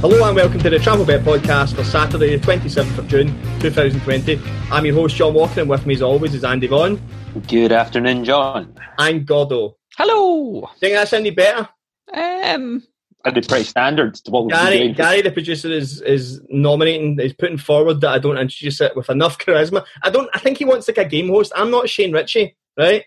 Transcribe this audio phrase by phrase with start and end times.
[0.00, 3.28] Hello and welcome to the Travel Bet podcast for Saturday, the 27th of June
[3.60, 4.38] 2020.
[4.70, 7.00] I'm your host, John Walker, and with me as always is Andy Vaughan.
[7.48, 8.78] Good afternoon, John.
[8.98, 9.76] And Gordo.
[9.96, 10.68] Hello.
[10.78, 11.68] Think that's any better?
[12.12, 12.82] Um,
[13.24, 14.92] That'd be pretty standard to what we've Gary, doing.
[14.94, 19.08] Gary, the producer, is is nominating, is putting forward that I don't introduce it with
[19.10, 19.84] enough charisma.
[20.02, 20.28] I don't.
[20.34, 21.52] I think he wants like a game host.
[21.56, 23.02] I'm not Shane Ritchie, right?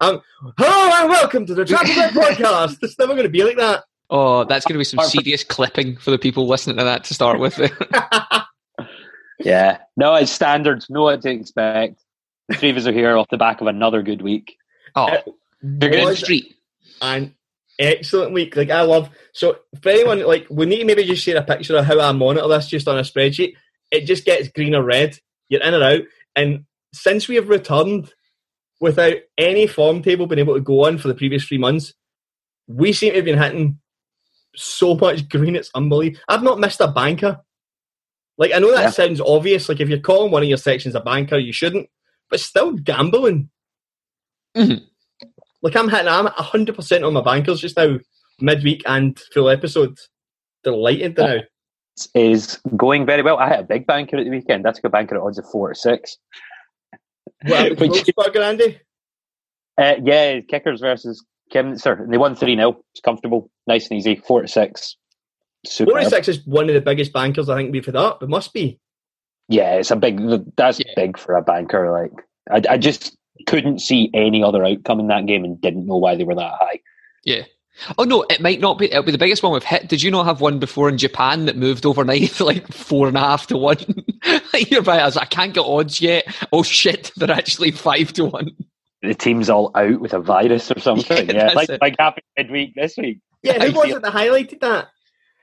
[0.00, 0.20] Um,
[0.56, 2.78] hello and welcome to the Travel Bet podcast.
[2.82, 3.84] It's never going to be like that.
[4.10, 7.14] Oh, that's going to be some serious clipping for the people listening to that to
[7.14, 7.58] start with.
[9.40, 9.78] Yeah.
[9.96, 10.84] No, it's standard.
[10.88, 12.02] Know what to expect.
[12.48, 14.56] The three of us are here off the back of another good week.
[14.94, 15.18] oh,
[15.62, 16.54] They're good street.
[17.00, 17.34] an
[17.78, 18.56] excellent week.
[18.56, 19.08] Like I love.
[19.32, 22.12] So for anyone, like we need to maybe just share a picture of how I
[22.12, 23.54] monitor this just on a spreadsheet.
[23.90, 25.18] It just gets green or red.
[25.48, 26.02] You're in or out.
[26.36, 28.12] And since we have returned
[28.80, 31.94] without any form table being able to go on for the previous three months,
[32.66, 33.78] we seem to have been hitting
[34.56, 35.56] so much green.
[35.56, 36.22] It's unbelievable.
[36.28, 37.38] I've not missed a banker.
[38.38, 38.90] Like I know that Yeah.
[38.90, 39.68] sounds obvious.
[39.68, 41.88] Like if you're calling one of your sections a banker, you shouldn't.
[42.30, 43.50] But still gambling.
[44.56, 44.82] Mhm.
[45.62, 47.98] Like I'm hitting, I'm at hundred percent on my bankers just now,
[48.40, 49.96] midweek and full episode.
[50.64, 51.40] Delighted now.
[52.14, 53.36] Is going very well.
[53.38, 54.64] I had a big banker at the weekend.
[54.64, 56.16] That's a banker at odds of four to six.
[57.44, 58.80] What Which- Andy?
[59.76, 62.00] Uh, yeah, kickers versus Kimster.
[62.00, 62.76] And they won 3 0.
[62.92, 64.16] It's comfortable, nice and easy.
[64.16, 64.96] Four to six.
[65.66, 65.90] Super.
[65.92, 68.22] Forty six is one of the biggest bankers I think we've had up.
[68.22, 68.78] It must be.
[69.48, 70.20] Yeah, it's a big.
[70.56, 70.92] That's Yeah.
[70.96, 71.90] big for a banker.
[71.92, 72.12] Like
[72.68, 73.16] I, I just
[73.46, 76.52] couldn't see any other outcome in that game and didn't know why they were that
[76.58, 76.80] high.
[77.24, 77.42] Yeah.
[77.98, 78.86] Oh no, it might not be.
[78.90, 79.88] It'll be the biggest one we've hit.
[79.88, 83.16] Did you not have one before in Japan that moved overnight to like four and
[83.16, 83.76] a half to one?
[84.68, 85.00] You're right.
[85.00, 86.24] I was like, I can't get odds yet.
[86.52, 88.50] Oh shit, they're actually five to one.
[89.02, 91.28] The team's all out with a virus or something.
[91.30, 91.80] Yeah, Yeah, like it.
[91.80, 93.20] like happened midweek this week.
[93.42, 94.88] Yeah, who I was feel- it that highlighted that?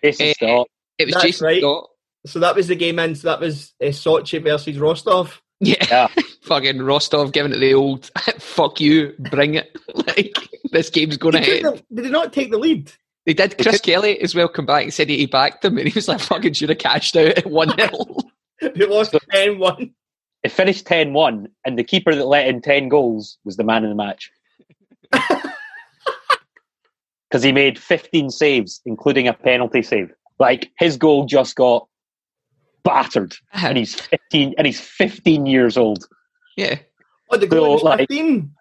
[0.03, 0.68] Jason Stott.
[1.00, 1.62] It was That's Jason right.
[1.62, 1.90] Scott.
[2.28, 3.16] So that was the game in.
[3.16, 5.41] So that was uh, Sochi versus Rostov.
[5.59, 5.75] Yeah.
[5.90, 6.07] Yeah.
[6.44, 9.75] Fucking Rostov giving it the old fuck you, bring it.
[9.96, 10.35] like
[10.72, 11.63] this game's going to ahead.
[11.63, 12.91] they- did they not take the lead?
[13.25, 13.57] They did.
[13.57, 16.22] Chris Kelly as well come back and said he backed them, and he was like,
[16.22, 17.90] "Fucking should have cashed out at one 0
[18.62, 19.94] They lost 10 1.
[20.47, 23.90] It finished 10-1 and the keeper that let in 10 goals was the man in
[23.90, 24.31] the match.
[27.30, 30.13] Because he made 15 saves, including a penalty save.
[30.40, 31.85] Like his goal just got
[32.85, 33.34] battered.
[33.53, 33.68] Uh-huh.
[33.68, 36.08] And he's 15 and he's 15 years old.
[36.56, 36.75] Yeah,
[37.29, 38.53] Oh, the goal was So, like- 15.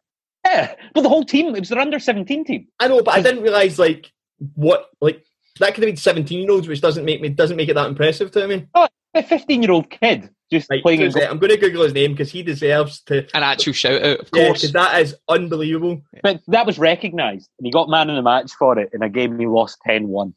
[0.45, 0.75] Yeah.
[0.95, 2.67] But the whole team, it was their under 17 team.
[2.81, 4.11] I know, but I didn't realise, like,
[4.57, 5.25] what, like,
[5.61, 7.87] that could have been 17 year olds, which doesn't make me, doesn't make it that
[7.87, 8.67] impressive to me.
[8.75, 11.83] Oh, A 15 year old kid just Like, playing in uh, I'm going to Google
[11.85, 13.19] his name because he deserves to.
[13.35, 14.61] an actual shout out, of Yeah, course.
[14.61, 16.03] because that is unbelievable.
[16.23, 19.09] But that was recognised, and he got man in the match for it in a
[19.09, 20.35] game he lost 10 1.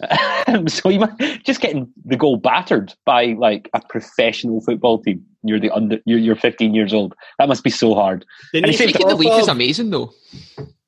[0.68, 5.24] so you might, just getting the goal battered by like a professional football team.
[5.42, 7.14] You're the under, you're, you're 15 years old.
[7.38, 8.24] That must be so hard.
[8.52, 10.12] Denis he said- Speaking the week is amazing though.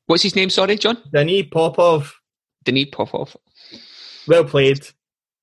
[0.06, 0.50] What's his name?
[0.50, 0.98] Sorry, John.
[1.12, 2.14] Denis Popov,
[2.64, 3.36] Denis Popov.
[4.28, 4.86] well played.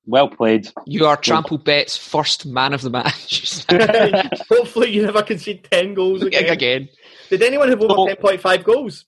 [0.08, 0.70] Well played.
[0.86, 3.66] You are Trample Bet's first man of the match.
[4.50, 6.46] Hopefully, you never concede 10 goals again.
[6.50, 6.90] Again,
[7.30, 8.08] Did anyone have over Oh.
[8.08, 9.06] 10.5 goals?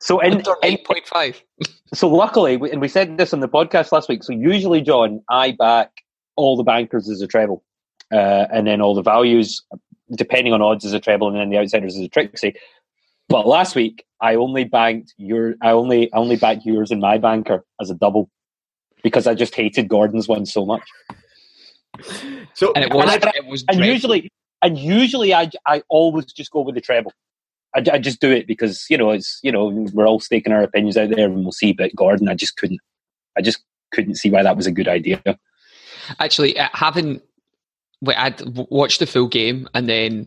[0.00, 1.40] So in, under in eight point five.
[1.94, 4.24] so luckily, we- and we said this on the podcast last week.
[4.24, 5.90] So usually, John, I back
[6.36, 7.62] all the bankers as a treble,
[8.12, 9.62] uh, and then all the values,
[10.16, 12.54] depending on odds, as a treble, and then the outsiders as a Trixie.
[13.28, 17.18] But last week, I only banked your, I only, I only backed yours and my
[17.18, 18.28] banker as a double
[19.02, 20.82] because I just hated Gordon's one so much.
[22.54, 23.92] So, And it was, and I- it was And dreadful.
[23.92, 24.32] usually,
[24.62, 27.12] and usually, I, I always just go with the treble.
[27.74, 30.62] I, I just do it because you know it's you know we're all staking our
[30.62, 31.72] opinions out there and we'll see.
[31.72, 32.80] But Gordon, I just couldn't,
[33.36, 33.62] I just
[33.92, 35.22] couldn't see why that was a good idea.
[36.18, 37.20] actually uh, having
[38.02, 40.26] wait, I'd watched the full game and then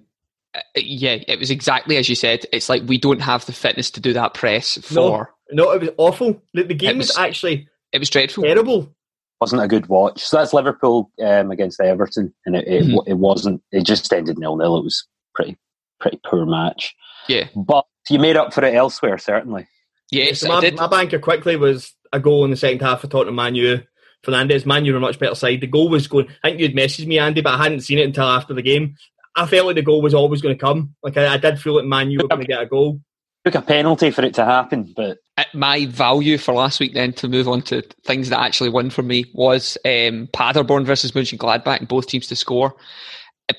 [0.55, 2.45] uh, yeah, it was exactly as you said.
[2.51, 5.31] It's like we don't have the fitness to do that press for.
[5.51, 6.41] no, it was awful.
[6.53, 8.43] The, the game was, was- actually It was dreadful.
[8.43, 8.93] terrible.
[9.41, 10.21] wasn't a good watch.
[10.23, 13.03] So that's Liverpool um, against Everton, and it, it, Mhm.
[13.07, 13.61] it wasn't.
[13.71, 14.77] It just ended nil nil.
[14.77, 15.57] It was pretty
[15.99, 16.93] pretty poor match.
[17.27, 17.47] Yeah.
[17.55, 19.67] But you made up for it elsewhere, certainly.
[20.11, 20.75] Yes, So I my, did.
[20.75, 23.79] my banker quickly was a goal in the second half for Tottenham Manu.
[24.25, 25.61] Fernandes, Manu were a much better side.
[25.61, 26.27] The goal was going.
[26.43, 28.95] I think you'd messaged me, Andy, but I hadn't seen it until after the game.
[29.35, 30.95] I felt like the goal was always going to come.
[31.03, 33.01] Like I, I did feel like Manu were going to get a goal.
[33.45, 35.19] Took a penalty for it to happen, but
[35.53, 39.03] my value for last week then to move on to things that actually won for
[39.03, 42.75] me was um, Paderborn versus Mönchengladbach, both teams to score.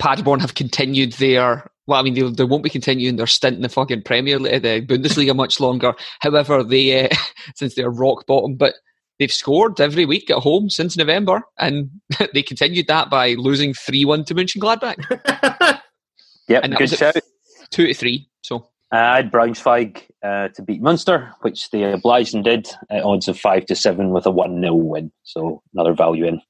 [0.01, 3.63] Paderborn have continued their well, I mean, they, they won't be continuing their stint in
[3.63, 5.95] the fucking Premier League, the Bundesliga much longer.
[6.21, 7.17] However, they uh,
[7.55, 8.75] since they're rock bottom, but
[9.19, 11.91] they've scored every week at home since November, and
[12.35, 15.81] they continued that by losing three one to Mönchengladbach,
[16.49, 17.17] yep, and that good was shout.
[17.71, 18.29] two to three.
[18.43, 23.03] So Uh, I had Braunschweig uh, to beat Munster, which they obliged and did at
[23.03, 25.11] odds of five to seven with a one 0 win.
[25.25, 26.41] So another value in.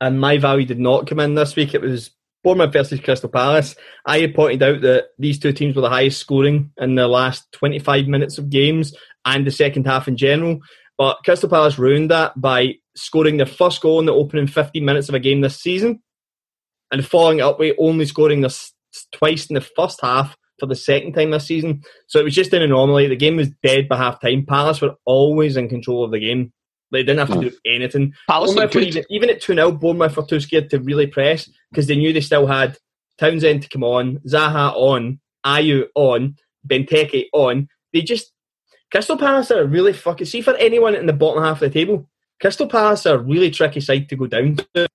[0.00, 1.74] and my value did not come in this week.
[1.74, 2.10] It was
[2.44, 3.74] Bournemouth versus Crystal Palace.
[4.06, 7.50] I had pointed out that these two teams were the highest scoring in the last
[7.52, 8.94] 25 minutes of games
[9.24, 10.60] and the second half in general.
[10.96, 15.08] But Crystal Palace ruined that by scoring their first goal in the opening 15 minutes
[15.08, 16.02] of a game this season
[16.90, 18.72] and following it up with only scoring this
[19.12, 21.82] twice in the first half for the second time this season.
[22.06, 23.08] So it was just an anomaly.
[23.08, 24.46] The game was dead by half time.
[24.46, 26.52] Palace were always in control of the game.
[26.92, 27.50] They didn't have to Mm.
[27.50, 28.14] do anything.
[28.28, 31.86] Palace were even, even at 2 0, Bournemouth were too scared to really press because
[31.88, 32.78] they knew they still had
[33.18, 36.36] Townsend to come on, Zaha on, Ayew on,
[36.66, 37.68] Benteke on.
[37.92, 38.32] They just.
[38.92, 40.26] Crystal Palace are really fucking.
[40.26, 42.08] See, for anyone in the bottom half of the table,
[42.40, 44.88] Crystal Palace are a really tricky side to go down to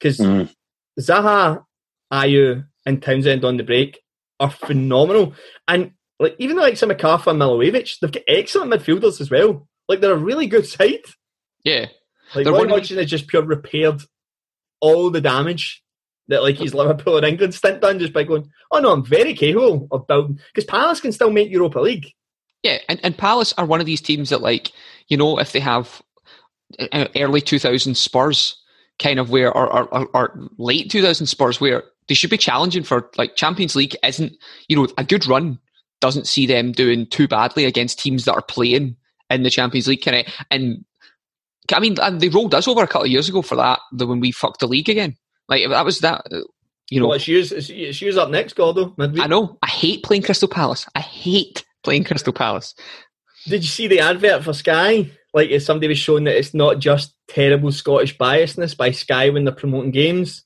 [0.00, 0.52] because Mm.
[1.00, 1.64] Zaha,
[2.12, 4.00] Ayew, and Townsend on the break
[4.40, 5.34] are phenomenal.
[5.68, 9.68] And like even though like some McCarthy and Milivojević, they've got excellent midfielders as well.
[9.88, 11.04] Like they're a really good side.
[11.64, 11.86] yeah,
[12.34, 14.02] Like They're Roy Hodgson has just pure repaired
[14.80, 15.82] all the damage
[16.28, 19.34] that like his Liverpool and England stint done just by going, oh no, I'm very
[19.34, 22.12] capable of building because Palace can still make Europa League.
[22.62, 24.72] Yeah, and, and Palace are one of these teams that, like,
[25.06, 26.02] you know, if they have
[26.80, 28.60] uh, early 2000 Spurs
[28.98, 33.10] kind of where, or, or, or late 2000 Spurs where they should be challenging for,
[33.16, 34.32] like, Champions League isn't,
[34.68, 35.58] you know, a good run
[36.00, 38.96] doesn't see them doing too badly against teams that are playing
[39.30, 40.04] in the Champions League.
[40.04, 40.84] Kind of, and
[41.72, 44.06] I mean, and they rolled us over a couple of years ago for that, the
[44.06, 45.16] when we fucked the league again.
[45.48, 46.42] Like, that was that, uh,
[46.90, 48.94] you know, well, it's yours, it's, it's yours up next, Gordo.
[48.96, 49.22] midweek.
[49.22, 50.86] I know, I hate playing Crystal Palace.
[50.94, 52.74] I hate playing Crystal Palace.
[53.46, 55.10] Did you see the advert for Sky?
[55.34, 59.44] Like, if somebody was showing that it's not just terrible Scottish biasness by Sky when
[59.44, 60.44] they're promoting games.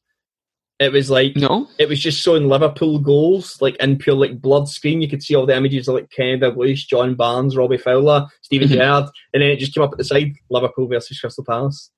[0.81, 1.69] It was like No?
[1.79, 5.03] it was just showing Liverpool goals, like in pure like blood screen.
[5.03, 8.67] You could see all the images of like Kenny Dalglish, John Barnes, Robbie Fowler, Steven
[8.69, 8.73] Mhm.
[8.73, 9.05] Gerrard,
[9.35, 11.91] and then it just came up at the side: Liverpool versus Crystal Palace.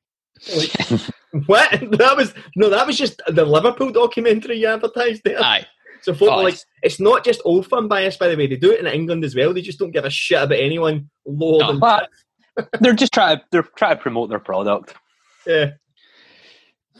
[0.57, 0.73] Like,
[1.47, 1.71] what?
[1.93, 5.41] That was no, that was just the Liverpool documentary you advertised there.
[5.41, 5.65] Aye.
[6.03, 8.49] So folk Oh, like, it's- not just old firm bias, by the way.
[8.49, 9.55] They do it in England as well.
[9.55, 11.79] They just don't give a shit about anyone lower No.
[11.79, 14.95] than they're just trying to they're trying to promote their product.
[15.47, 15.71] yeah.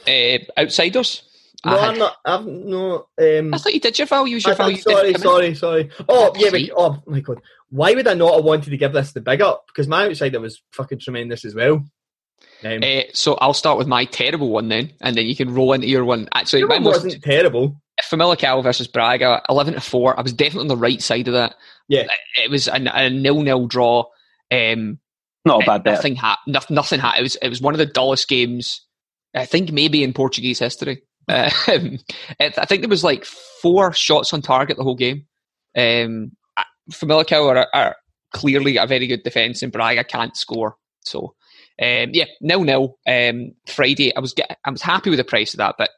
[0.07, 1.25] Uh, outsiders.
[1.65, 2.17] No, I, had- I'm not.
[2.25, 3.07] I've no.
[3.21, 4.45] Um, I thought you did your values.
[4.45, 5.55] Your I thought- values sorry, didn't come in.
[5.55, 6.05] sorry, sorry.
[6.09, 7.41] Oh, yeah, but, oh my god.
[7.71, 9.67] Why would I not have wanted to give this the big up?
[9.69, 11.85] Because my outsider was fucking tremendous as well.
[12.65, 15.73] Um, Uh, so I'll start with my terrible one then, and then you can roll
[15.73, 16.29] into your one.
[16.35, 17.77] Actually, your mine one was wasn't terrible.
[18.11, 20.19] Famalicão versus Braga, eleven to four.
[20.19, 21.55] I was definitely on the right side of that.
[21.89, 22.07] Yeah.
[22.43, 24.05] it was a, a nil-nil draw.
[24.51, 24.99] Um,
[25.45, 25.95] Not a bad bet.
[25.95, 26.55] nothing happened.
[26.55, 28.85] no- nothing ha- It was it was one of the dullest games.
[29.35, 31.03] I think maybe in Portuguese history.
[31.29, 31.99] Um,
[32.41, 35.27] it, I think there was like four shots on target the whole game.
[35.77, 36.33] Um,
[36.91, 37.97] Famalicão are, are
[38.33, 40.77] clearly a very good defence, and Braga can't score.
[41.05, 41.35] So,
[41.81, 42.99] um, yeah, nil nil.
[43.07, 45.91] Um, Friday, I was get, I was happy with the price of that, but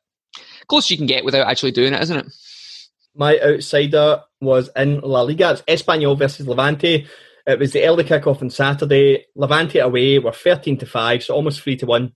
[0.69, 2.33] close you can get without actually doing it, isn't it?
[3.17, 5.59] My outsider was in La Liga.
[5.67, 7.07] It's Espanyol versus Levante.
[7.47, 9.27] It was the early kick-off on Saturday.
[9.37, 12.13] Levante away were 13 to 5, so almost 3 to 1.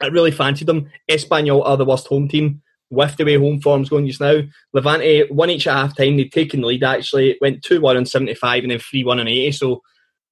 [0.00, 0.90] I really fancied them.
[1.10, 4.40] Espanyol are the worst home team with the way home form's going just now.
[4.72, 6.16] Levante won each at half time.
[6.16, 7.30] They'd taken the lead actually.
[7.30, 9.52] It went 2 1 on 75 and then 3 1 on 80.
[9.52, 9.82] So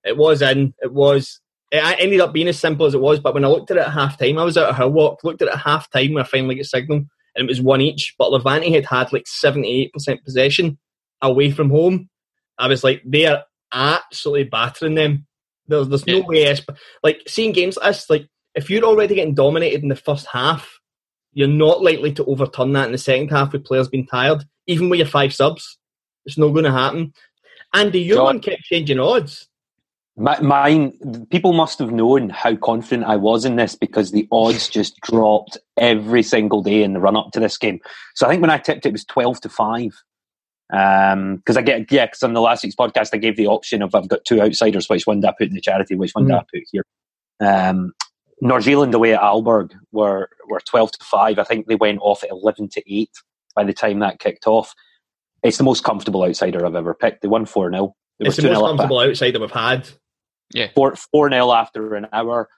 [0.04, 0.74] it was in.
[0.82, 1.40] It was.
[1.72, 3.18] It ended up being as simple as it was.
[3.18, 5.24] But when I looked at it at half time, I was out of Hill Walk,
[5.24, 7.08] looked at it at half time when I finally got signal, and
[7.44, 8.14] it was one each.
[8.16, 9.90] But Levante had had like 78%
[10.22, 10.78] possession
[11.20, 12.08] away from home.
[12.58, 15.26] I was like, they are absolutely battering them.
[15.66, 16.44] There's, there's no way.
[16.44, 20.26] Esp- like seeing games like this, like if you're already getting dominated in the first
[20.26, 20.80] half,
[21.32, 24.88] you're not likely to overturn that in the second half with players being tired, even
[24.88, 25.78] with your five subs.
[26.24, 27.12] It's not going to happen.
[27.72, 29.48] Andy, your John- one kept changing odds.
[30.16, 34.68] My, mine, people must have known how confident I was in this because the odds
[34.68, 37.80] just dropped every single day in the run up to this game.
[38.14, 40.02] So I think when I tipped it, it was 12 to 5.
[40.70, 43.82] Because um, I get, yeah, because on the last week's podcast, I gave the option
[43.82, 46.26] of I've got two outsiders, which one do I put in the charity, which one
[46.26, 46.28] mm.
[46.28, 46.84] do I put here?
[47.40, 47.92] Um,
[48.44, 51.38] North Zealand away at Aalborg were, were 12 to 5.
[51.38, 53.10] I think they went off at 11 to 8
[53.56, 54.74] by the time that kicked off.
[55.42, 57.22] It's the most comfortable outsider I've ever picked.
[57.22, 57.96] They won 4 0.
[58.20, 59.88] It's the most comfortable outsider we've had.
[60.52, 60.68] Yeah.
[60.74, 62.50] 4 4 0 after an hour.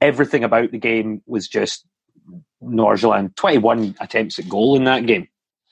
[0.00, 1.84] Everything about the game was just
[2.62, 3.34] Nordsjælland.
[3.34, 5.26] 21 attempts at goal in that game.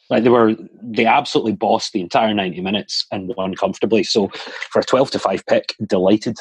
[0.09, 4.03] Like they were, they absolutely bossed the entire 90 minutes and won comfortably.
[4.03, 4.29] So
[4.71, 6.39] for a 12 to 5 pick, delighted.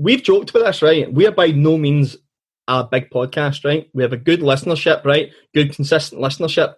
[0.00, 1.12] We've joked about this, right?
[1.12, 2.16] We are by no means
[2.66, 3.90] a big podcast, right?
[3.92, 5.30] We have a good listenership, right?
[5.54, 6.74] Good, consistent listenership.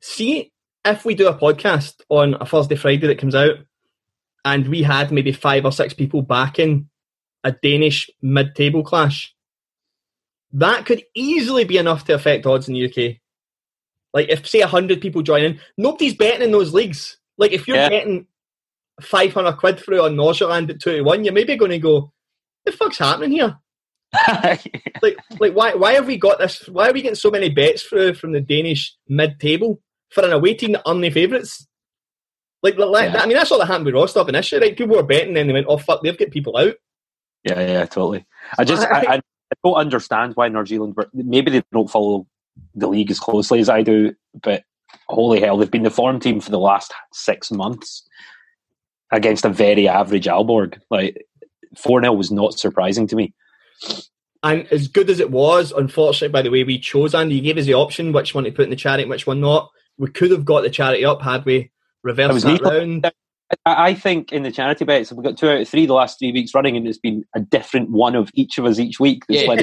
[0.00, 0.52] See
[0.84, 3.56] if we do a podcast on a Thursday, Friday that comes out,
[4.44, 6.88] and we had maybe five or six people backing
[7.42, 9.34] a Danish mid table clash,
[10.52, 13.16] that could easily be enough to affect odds in the UK.
[14.14, 17.18] Like if say hundred people join in, nobody's betting in those leagues.
[17.38, 17.88] Like if you're yeah.
[17.88, 18.28] getting
[19.00, 22.12] five hundred quid through on Nordsjælland at two to one, you're maybe going to go,
[22.64, 23.56] "The fuck's happening here?"
[25.02, 25.74] like, like why?
[25.74, 26.68] Why have we got this?
[26.68, 30.32] Why are we getting so many bets through from the Danish mid table for an
[30.32, 31.66] away team that aren't the favourites?
[32.62, 33.22] Like, like yeah.
[33.22, 34.60] I mean, that's all that happened with Rostov initially.
[34.60, 34.76] Right?
[34.76, 36.74] People were betting, and they went, "Oh fuck, they've got people out."
[37.44, 38.24] Yeah, yeah, totally.
[38.56, 39.20] I just, I, I, I
[39.64, 40.94] don't understand why New Zealand.
[41.12, 42.26] Maybe they don't follow
[42.74, 44.62] the league as closely as I do, but
[45.08, 48.06] holy hell, they've been the form team for the last six months
[49.10, 50.80] against a very average Aalborg.
[50.90, 51.26] Like
[51.76, 53.32] four 0 was not surprising to me.
[54.42, 57.58] And as good as it was, unfortunately, by the way we chose Andy, you gave
[57.58, 59.70] us the option which one to put in the charity, which one not.
[59.98, 61.70] We could have got the charity up had we
[62.02, 63.12] reversed that round.
[63.66, 66.32] I think in the charity bets, we've got two out of three the last three
[66.32, 69.24] weeks running, and it's been a different one of each of us each week.
[69.28, 69.54] That's yeah,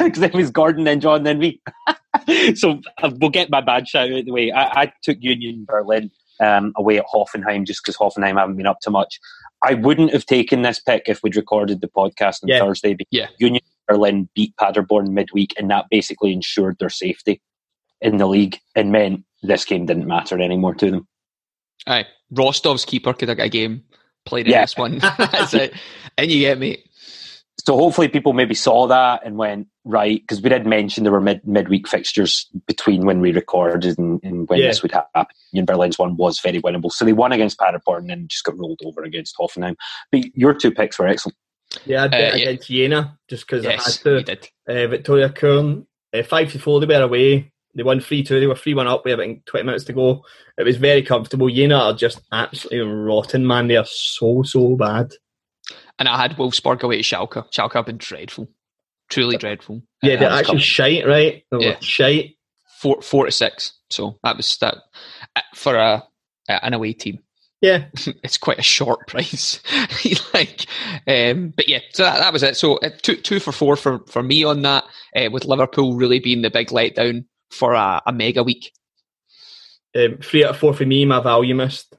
[0.00, 1.60] because it was Gordon, then John, then me.
[2.54, 4.52] so uh, we'll get my bad shout out the way.
[4.52, 6.10] I, I took Union Berlin
[6.40, 9.18] um, away at Hoffenheim just because Hoffenheim haven't been up to much.
[9.62, 12.60] I wouldn't have taken this pick if we'd recorded the podcast on yeah.
[12.60, 12.94] Thursday.
[12.94, 13.26] Because yeah.
[13.38, 17.40] Union Berlin beat Paderborn midweek, and that basically ensured their safety
[18.00, 21.08] in the league and meant this game didn't matter anymore to them.
[21.86, 23.84] Aye, Rostov's keeper could have got a game
[24.24, 24.62] played in yeah.
[24.62, 24.98] this one.
[25.18, 25.74] That's it.
[26.16, 26.84] And you get me.
[27.68, 31.20] So hopefully people maybe saw that and went right because we did mention there were
[31.20, 34.68] mid midweek fixtures between when we recorded and, and when yeah.
[34.68, 35.26] this would happen.
[35.52, 38.58] Union Berlin's one was very winnable, so they won against Paderborn and then just got
[38.58, 39.76] rolled over against Hoffenheim.
[40.10, 41.36] But your two picks were excellent.
[41.84, 42.84] Yeah, I bet uh, against yeah.
[42.84, 44.48] Jena just because yes, I had to.
[44.66, 45.84] Uh, Viktoria Köln,
[46.14, 47.52] uh, five to four, they were away.
[47.74, 48.40] They won three two.
[48.40, 49.04] They were three one up.
[49.04, 50.24] We have twenty minutes to go.
[50.56, 51.50] It was very comfortable.
[51.50, 53.68] Jena are just absolutely rotten, man.
[53.68, 55.12] They are so so bad.
[55.98, 57.50] And I had Wolfsburg away to Schalke.
[57.50, 58.48] Schalke have been dreadful,
[59.08, 59.82] truly dreadful.
[60.02, 60.62] Yeah, they're actually coming.
[60.62, 61.44] shite, right?
[61.50, 61.76] They yeah.
[61.80, 62.36] shite.
[62.80, 63.72] Four, four to six.
[63.90, 64.76] So that was that
[65.34, 66.04] uh, for a
[66.48, 67.18] an away team.
[67.60, 67.86] Yeah,
[68.22, 69.60] it's quite a short price.
[70.34, 70.66] like,
[71.06, 72.56] um, but yeah, so that, that was it.
[72.56, 74.84] So uh, two two for four for for me on that.
[75.16, 78.72] Uh, with Liverpool really being the big letdown for a, a mega week.
[79.96, 81.04] Um, three out of four for me.
[81.04, 81.96] My value missed.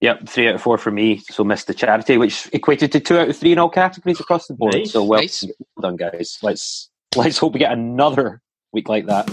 [0.00, 1.18] Yep, three out of four for me.
[1.18, 4.46] So missed the charity, which equated to two out of three in all categories across
[4.46, 4.74] the board.
[4.74, 5.44] Nice, so well, nice.
[5.44, 6.38] well done, guys.
[6.42, 8.40] Let's let's hope we get another
[8.72, 9.28] week like that.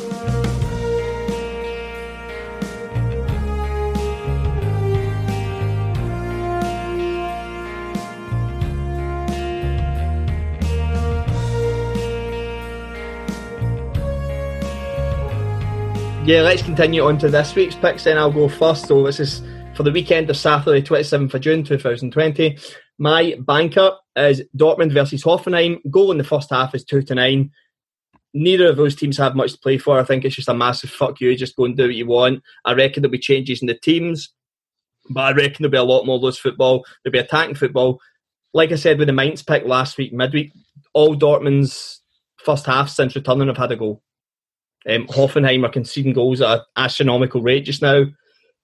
[16.25, 18.03] Yeah, let's continue on to this week's picks.
[18.03, 18.87] Then I'll go first.
[18.87, 19.41] So this is
[19.77, 22.57] for the weekend of Saturday, 27th of June 2020.
[22.97, 25.77] My banker is Dortmund versus Hoffenheim.
[25.91, 27.51] Goal in the first half is 2 to 9.
[28.33, 29.99] Neither of those teams have much to play for.
[29.99, 31.35] I think it's just a massive fuck you.
[31.37, 32.41] Just go and do what you want.
[32.65, 34.33] I reckon there'll be changes in the teams,
[35.11, 36.83] but I reckon there'll be a lot more loose football.
[37.03, 37.99] There'll be attacking football.
[38.55, 40.53] Like I said with the Mainz pick last week, midweek,
[40.93, 42.01] all Dortmund's
[42.43, 44.01] first half since returning have had a goal.
[44.89, 48.05] Um, Hoffenheim are conceding goals at an astronomical rate just now.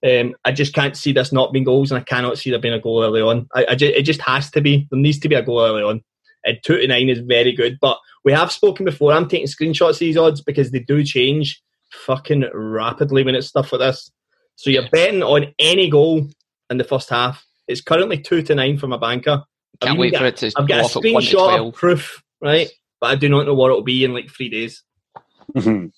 [0.04, 2.74] Um, I just can't see this not being goals, and I cannot see there being
[2.74, 3.48] a goal early on.
[3.54, 4.86] I, I just, it just has to be.
[4.90, 6.02] There needs to be a goal early on.
[6.44, 9.12] And two to nine is very good, but we have spoken before.
[9.12, 13.72] I'm taking screenshots of these odds because they do change fucking rapidly when it's stuff
[13.72, 14.10] like this.
[14.56, 16.28] So you're betting on any goal
[16.68, 17.44] in the first half.
[17.66, 19.42] It's currently two to nine from a banker.
[19.80, 20.52] Can't I've wait got, for it to.
[20.56, 22.68] I've got a screenshot of proof, right?
[23.00, 24.82] But I do not know what it'll be in like three days.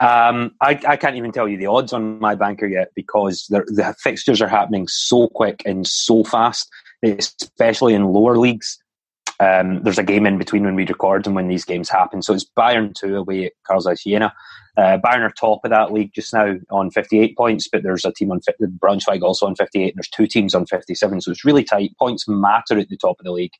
[0.00, 3.94] Um, I, I, can't even tell you the odds on my banker yet because the
[3.98, 6.70] fixtures are happening so quick and so fast.
[7.02, 8.78] especially in lower leagues.
[9.40, 12.20] Um, there's a game in between when we record and when these games happen.
[12.20, 14.34] So it's Bayern 2 away at Carl Zeiss Jena.
[14.76, 18.12] Uh, Bayern are top of that league just now on 58 points, but there's a
[18.12, 18.40] team on
[18.78, 21.22] Braunschweig also on 58, and there's two teams on 57.
[21.22, 21.96] So it's really tight.
[21.98, 23.52] Points matter at the top of the league.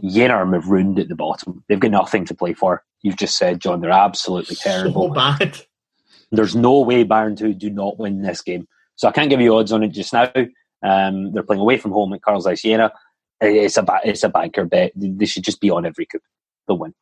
[0.00, 1.64] Jena are marooned at the bottom.
[1.68, 2.82] They've got nothing to play for.
[3.02, 5.08] You've just said, John, they're absolutely terrible.
[5.08, 5.58] So bad.
[6.30, 8.66] There's no way Bayern 2 do not win this game.
[8.96, 10.32] So I can't give you odds on it just now.
[10.82, 12.92] Um, they're playing away from home at Carl Zeiss Jena.
[13.40, 14.92] It's a, it's a banker bet.
[14.94, 16.20] They should just be on every coup.
[16.66, 16.94] They'll win.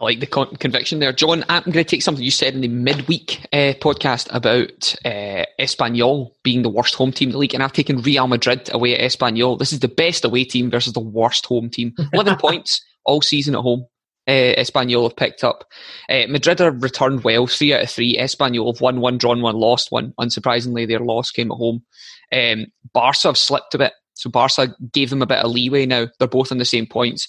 [0.00, 1.12] I like the con- conviction there.
[1.12, 5.44] John, I'm going to take something you said in the midweek uh, podcast about uh,
[5.60, 8.98] Espanyol being the worst home team in the league, and I've taken Real Madrid away
[8.98, 9.58] at Espanyol.
[9.58, 11.94] This is the best away team versus the worst home team.
[12.12, 13.86] 11 points all season at home.
[14.26, 15.64] Uh, Espanyol have picked up.
[16.08, 18.16] Uh, Madrid have returned well, three out of three.
[18.16, 20.12] Espanyol have won one, drawn one, lost one.
[20.18, 21.84] Unsurprisingly, their loss came at home.
[22.32, 26.08] Um, Barca have slipped a bit, so Barca gave them a bit of leeway now.
[26.18, 27.28] They're both on the same points.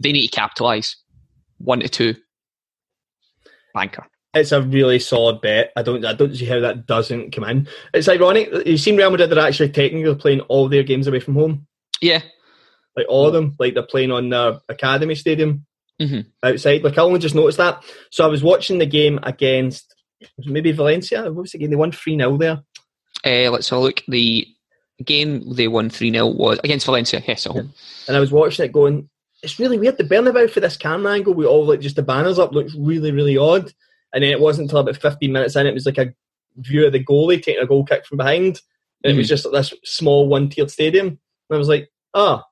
[0.00, 0.96] They need to capitalise
[1.58, 2.14] one to two.
[3.74, 4.06] Banker.
[4.34, 5.72] It's a really solid bet.
[5.76, 7.68] I don't I don't see how that doesn't come in.
[7.94, 8.50] It's ironic.
[8.66, 11.66] You've seen Real Madrid, they're actually technically playing all their games away from home.
[12.00, 12.22] Yeah.
[12.96, 13.56] Like all of them.
[13.58, 15.66] Like they're playing on their academy stadium
[16.00, 16.28] mm-hmm.
[16.42, 16.82] outside.
[16.82, 17.82] Like I only just noticed that.
[18.10, 19.94] So I was watching the game against
[20.38, 21.24] maybe Valencia.
[21.24, 21.70] What was the game?
[21.70, 22.62] They won 3 0 there.
[23.24, 24.02] Uh, let's have a look.
[24.08, 24.46] The
[25.04, 27.72] game they won 3 0 was against Valencia, yes, at home.
[28.06, 29.08] And I was watching it going,
[29.42, 29.98] it's really weird.
[29.98, 33.12] The Bernabeu for this camera angle with all like just the banners up looks really,
[33.12, 33.72] really odd.
[34.12, 36.12] And then it wasn't until about 15 minutes in, it was like a
[36.56, 38.60] view of the goalie taking a goal kick from behind.
[39.04, 39.10] And mm-hmm.
[39.10, 41.06] it was just like this small one tiered stadium.
[41.06, 41.18] And
[41.50, 42.42] I was like, oh,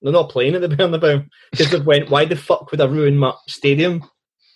[0.00, 1.26] they're not playing at the Bernabeu.
[1.50, 4.08] Because they went, why the fuck would I ruin my stadium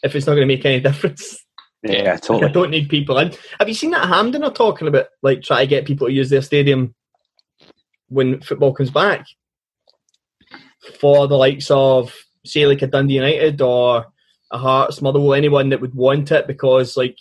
[0.03, 1.45] if it's not going to make any difference?
[1.83, 2.49] Yeah, totally.
[2.49, 3.35] I don't need people in.
[3.59, 6.29] Have you seen that Hampden are talking about, like, try to get people to use
[6.29, 6.95] their stadium
[8.09, 9.25] when football comes back?
[11.01, 14.07] For the likes of say like a Dundee United or
[14.51, 17.19] a Hearts, Motherwell, anyone that would want it because like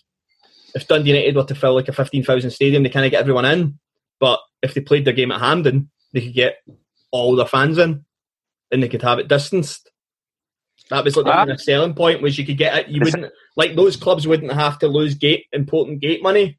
[0.76, 3.22] if Dundee United were to fill like a fifteen thousand stadium, they kind of get
[3.22, 3.80] everyone in.
[4.20, 6.58] But if they played their game at Hampden, they could get
[7.12, 8.06] all their fans in,
[8.72, 9.90] and they could have it distanced.
[10.90, 11.56] That was like the ah.
[11.58, 12.88] selling point was you could get it.
[12.88, 16.58] You wouldn't like those clubs wouldn't have to lose gate important gate money.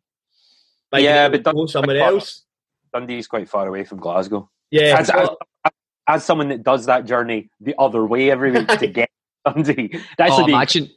[0.96, 2.44] yeah, but Dundee somewhere else.
[2.92, 4.50] Dundee's quite far away from Glasgow.
[4.70, 5.02] Yeah,
[6.10, 9.10] as someone that does that journey the other way every week to get
[9.46, 10.90] Dundee, that's oh, imagine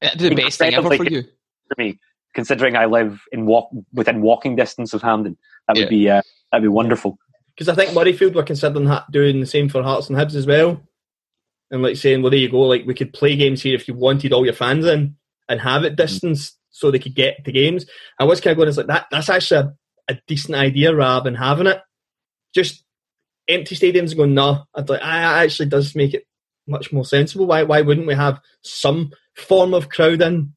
[0.00, 1.22] the best thing ever for you.
[1.22, 1.98] For me,
[2.34, 5.88] considering I live in walk within walking distance of Hampden, that would yeah.
[5.88, 7.18] be uh, that'd be wonderful.
[7.54, 10.80] Because I think Murrayfield were considering doing the same for Hearts and Hibs as well,
[11.70, 13.94] and like saying, well, there you go, like we could play games here if you
[13.94, 15.16] wanted all your fans in
[15.48, 16.68] and have it distanced mm-hmm.
[16.70, 17.84] so they could get to games.
[18.18, 19.06] I was kind of going is like that.
[19.10, 21.80] That's actually a, a decent idea rather than having it.
[22.54, 22.84] Just
[23.50, 26.26] empty stadiums going, no, I'd like, I actually does make it
[26.66, 27.46] much more sensible.
[27.46, 30.54] Why why wouldn't we have some form of crowd in?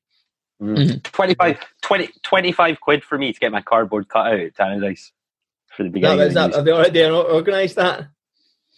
[0.62, 1.03] Mm.
[1.03, 5.12] 25, 20, 25 quid for me to get my cardboard cut out at Tannadice
[5.75, 6.19] for the beginning.
[6.19, 8.08] That, that, have they already organised that?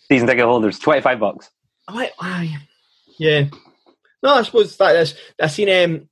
[0.07, 1.51] Season ticket holders, 25 bucks.
[1.87, 2.57] I, I,
[3.19, 3.45] yeah.
[4.23, 5.15] No, I suppose that is.
[5.39, 6.09] I seen um,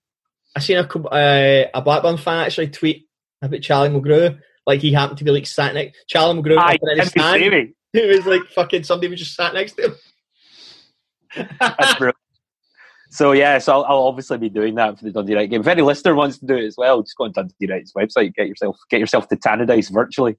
[0.55, 3.07] I seen a uh, a Blackburn fan actually tweet
[3.41, 4.39] about Charlie Mulgrew.
[4.67, 7.73] Like he happened to be like sat next Charlie Mulgrew Aye, in his stand.
[8.01, 11.47] it was like fucking somebody was just sat next to him.
[11.59, 12.17] That's brilliant.
[13.11, 15.61] So yeah, so I'll, I'll, obviously be doing that for the Dundee United game.
[15.61, 18.33] If any listener wants to do it as well, just go on Dundee United's website,
[18.33, 20.35] get yourself get yourself to Tannadice virtually.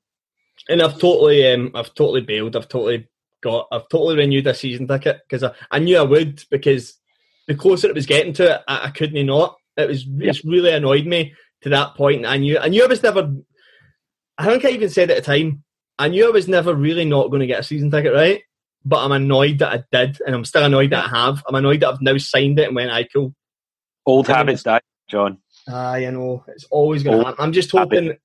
[0.68, 2.56] And I've totally, um, I've totally bailed.
[2.56, 3.08] I've totally
[3.42, 6.94] got, I've totally renewed a season ticket because I, I knew I would because
[7.46, 9.56] the closer it was getting to it, I, I couldn't not.
[9.76, 10.30] It was, yeah.
[10.30, 12.26] it's really annoyed me to that point.
[12.26, 13.34] I knew, I knew I was never.
[14.36, 15.62] I think I even said at the time
[15.98, 18.42] I knew I was never really not going to get a season ticket, right?
[18.84, 21.42] But I'm annoyed that I did, and I'm still annoyed that I have.
[21.48, 23.34] I'm annoyed that I've now signed it and went, I cool.
[24.06, 25.38] Old habits die, John.
[25.68, 27.42] Ah, you know, it's always going to happen.
[27.42, 28.04] I'm just hoping.
[28.04, 28.20] Habit.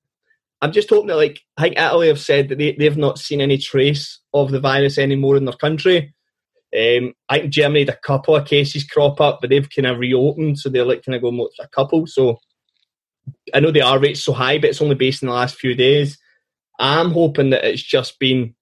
[0.62, 3.40] I'm just hoping that, like, I think Italy have said that they, they've not seen
[3.40, 6.14] any trace of the virus anymore in their country.
[6.76, 9.98] Um, I think Germany had a couple of cases crop up, but they've kind of
[9.98, 12.06] reopened, so they're like kind of going a couple.
[12.06, 12.38] So
[13.54, 15.74] I know the R rate's so high, but it's only based in the last few
[15.74, 16.18] days.
[16.80, 18.54] I'm hoping that it's just been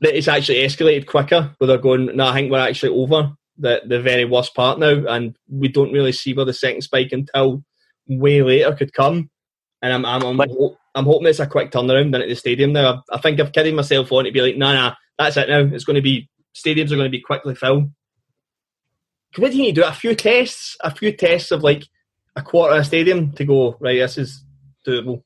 [0.00, 3.82] that it's actually escalated quicker, where they're going, no, I think we're actually over the
[3.86, 7.64] the very worst part now, and we don't really see where the second spike until
[8.08, 9.30] way later could come.
[9.82, 10.50] And I'm I'm I'm,
[10.94, 13.02] I'm hoping it's a quick turnaround then at the stadium now.
[13.10, 15.36] I, I think I've kidding myself on to be like, no, nah, no, nah, that's
[15.36, 15.60] it now.
[15.60, 17.90] It's going to be stadiums are going to be quickly filled.
[19.36, 19.86] What do you need to do?
[19.86, 21.84] A few tests, a few tests of like
[22.36, 23.98] a quarter of a stadium to go right.
[23.98, 24.44] This is
[24.86, 25.22] doable.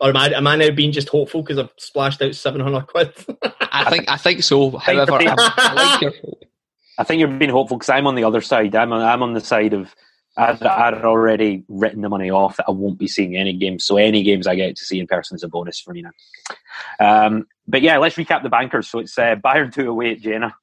[0.00, 3.14] Or am I, am I now being just hopeful because I've splashed out 700 quid?
[3.60, 4.70] I think I think so.
[4.78, 6.12] However, I, I like your.
[6.98, 8.74] I think you're being hopeful because I'm on the other side.
[8.76, 9.94] I'm on, I'm on the side of
[10.36, 13.84] I'd, I'd already written the money off that I won't be seeing any games.
[13.84, 17.26] So any games I get to see in person is a bonus for me now.
[17.26, 18.88] Um, but yeah, let's recap the bankers.
[18.88, 20.54] So it's uh, Bayern two away at Jena.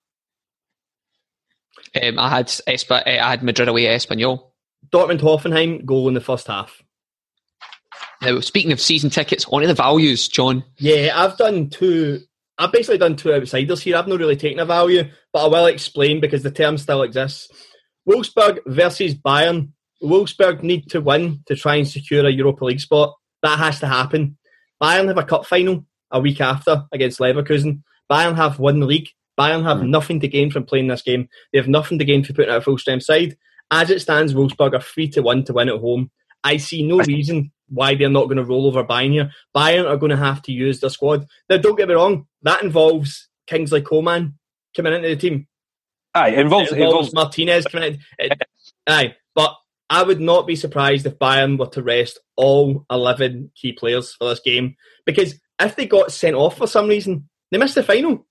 [2.01, 4.47] Um, I had Espa, I had Madrid away at Espanyol.
[4.91, 6.81] Dortmund Hoffenheim goal in the first half.
[8.21, 10.63] Now, speaking of season tickets, on to the values, John.
[10.77, 12.21] Yeah, I've done two.
[12.57, 13.97] I've basically done two outsiders here.
[13.97, 17.49] I've not really taken a value, but I will explain because the term still exists.
[18.07, 19.69] Wolfsburg versus Bayern.
[20.03, 23.15] Wolfsburg need to win to try and secure a Europa League spot.
[23.41, 24.37] That has to happen.
[24.81, 27.81] Bayern have a cup final a week after against Leverkusen.
[28.11, 29.09] Bayern have won the league.
[29.39, 29.89] Bayern have mm.
[29.89, 31.27] nothing to gain from playing this game.
[31.51, 33.37] They have nothing to gain from putting out a full strength side.
[33.71, 36.11] As it stands, Wolfsburg are three to one to win at home.
[36.43, 39.31] I see no reason why they're not going to roll over Bayern here.
[39.55, 41.25] Bayern are going to have to use their squad.
[41.49, 44.37] Now, don't get me wrong, that involves Kingsley Coman
[44.75, 45.47] coming into the team.
[46.13, 47.99] Aye, it involves, it involves, involves Martinez coming in.
[48.19, 48.41] It,
[48.87, 49.55] aye, but
[49.89, 54.29] I would not be surprised if Bayern were to rest all 11 key players for
[54.29, 58.27] this game because if they got sent off for some reason, they missed the final.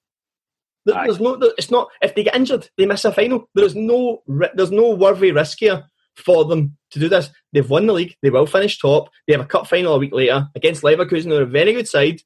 [0.84, 3.48] There's no, it's not if they get injured, they miss a final.
[3.54, 4.22] There's no,
[4.54, 5.84] there's no worthy risk here
[6.20, 7.30] for them to do this.
[7.52, 8.16] They've won the league.
[8.22, 9.10] They will finish top.
[9.26, 11.30] They have a cup final a week later against Leverkusen.
[11.30, 12.22] They're a very good side.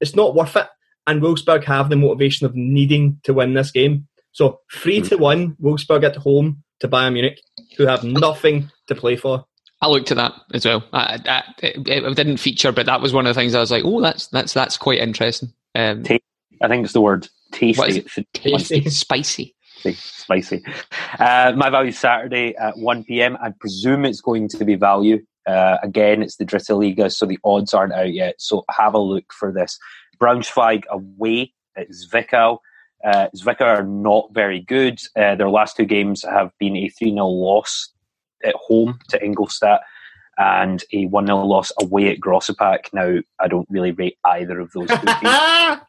[0.00, 0.68] It's not worth it.
[1.06, 4.08] And Wolfsburg have the motivation of needing to win this game.
[4.32, 7.40] So three to one, Wolfsburg at home to Bayern Munich,
[7.76, 9.46] who have nothing to play for.
[9.80, 10.84] I looked at that as well.
[10.92, 13.70] I, I, it, it, didn't feature, but that was one of the things I was
[13.70, 16.02] like, "Oh, that's that's that's quite interesting." Um,
[16.62, 18.04] I think it's the word tasty.
[18.32, 19.55] tasty, spicy
[19.94, 20.64] spicy.
[21.18, 23.36] Uh, my value Saturday at 1 p.m.
[23.40, 25.24] I presume it's going to be value.
[25.46, 28.34] Uh, again, it's the Dritte Liga, so the odds aren't out yet.
[28.38, 29.78] So have a look for this.
[30.20, 32.58] Braunschweig away at Zwickau.
[33.04, 34.98] Uh, Zwickau are not very good.
[35.16, 37.92] Uh, their last two games have been a 3 0 loss
[38.44, 39.82] at home to Ingolstadt
[40.38, 42.92] and a 1 0 loss away at Grossaspach.
[42.92, 45.80] Now, I don't really rate either of those two teams.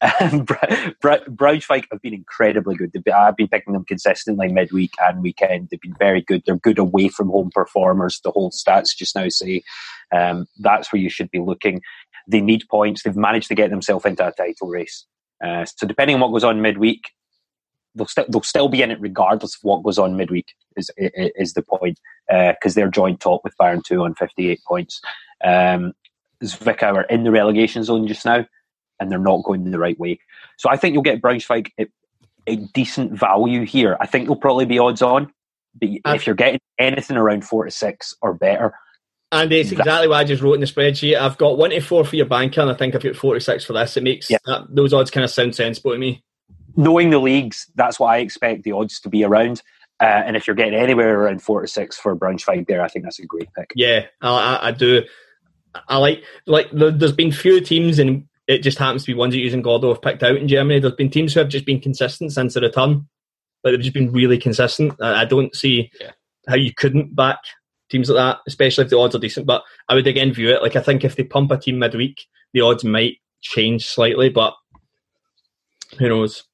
[0.00, 2.92] And Braunschweig have been incredibly good.
[3.12, 5.68] I've been picking them consistently midweek and weekend.
[5.70, 6.42] They've been very good.
[6.46, 8.20] They're good away from home performers.
[8.22, 9.62] The whole stats just now say
[10.12, 11.82] um, that's where you should be looking.
[12.28, 13.02] They need points.
[13.02, 15.06] They've managed to get themselves into a title race.
[15.44, 17.10] Uh, so depending on what goes on midweek,
[17.94, 20.54] they'll still they'll still be in it regardless of what goes on midweek.
[20.76, 24.62] Is is the point because uh, they're joint top with Bayern two on fifty eight
[24.66, 25.00] points.
[25.44, 25.92] Um,
[26.42, 28.46] Zwickau are in the relegation zone just now
[29.00, 30.18] and they're not going the right way.
[30.56, 31.88] So I think you'll get Braunschweig at
[32.46, 33.96] a decent value here.
[34.00, 35.32] I think they'll probably be odds on,
[35.80, 38.74] but if you're getting anything around four to six or better.
[39.32, 41.18] And it's exactly what I just wrote in the spreadsheet.
[41.18, 43.40] I've got one to four for your banker, and I think I've got four to
[43.40, 43.96] six for this.
[43.96, 44.38] It makes yeah.
[44.46, 46.22] that, those odds kind of sound sensible to me.
[46.76, 49.62] Knowing the leagues, that's what I expect the odds to be around.
[50.00, 53.04] Uh, and if you're getting anywhere around four to six for Braunschweig there, I think
[53.04, 53.72] that's a great pick.
[53.74, 55.02] Yeah, I, I, I do.
[55.88, 59.40] I like like there's been few teams in it just happens to be ones that
[59.40, 60.80] using Gordo have picked out in Germany.
[60.80, 63.08] There's been teams who have just been consistent since the return.
[63.62, 64.94] Like they've just been really consistent.
[65.00, 66.10] I don't see yeah.
[66.46, 67.38] how you couldn't back
[67.90, 69.46] teams like that, especially if the odds are decent.
[69.46, 72.26] But I would again view it like I think if they pump a team midweek,
[72.52, 74.54] the odds might change slightly, but
[75.98, 76.44] who knows?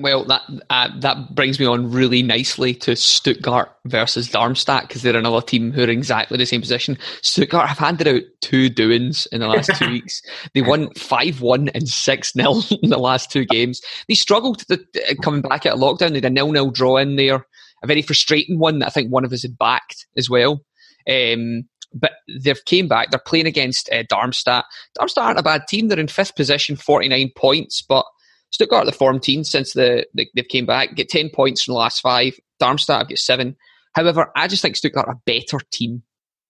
[0.00, 5.14] Well, that uh, that brings me on really nicely to Stuttgart versus Darmstadt because they're
[5.14, 6.96] another team who are exactly the same position.
[7.20, 10.22] Stuttgart have handed out two doings in the last two weeks.
[10.54, 13.82] They won five one and six 0 in the last two games.
[14.08, 16.10] They struggled to, uh, coming back out of lockdown.
[16.10, 17.46] They had a nil nil draw in there,
[17.82, 20.64] a very frustrating one that I think one of us had backed as well.
[21.10, 23.10] Um, but they've came back.
[23.10, 24.64] They're playing against uh, Darmstadt.
[24.94, 25.88] Darmstadt aren't a bad team.
[25.88, 28.06] They're in fifth position, forty nine points, but
[28.50, 31.72] Stuttgart, are the form team since the, the, they've came back, get 10 points from
[31.72, 32.38] the last five.
[32.58, 33.56] Darmstadt have got seven.
[33.94, 36.02] However, I just think Stuttgart are a better team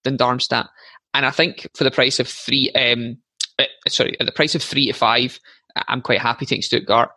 [0.03, 0.69] than Darmstadt.
[1.13, 3.17] And I think for the price of three, um,
[3.59, 5.39] uh, sorry, at the price of three to five,
[5.87, 7.09] I'm quite happy taking Stuttgart.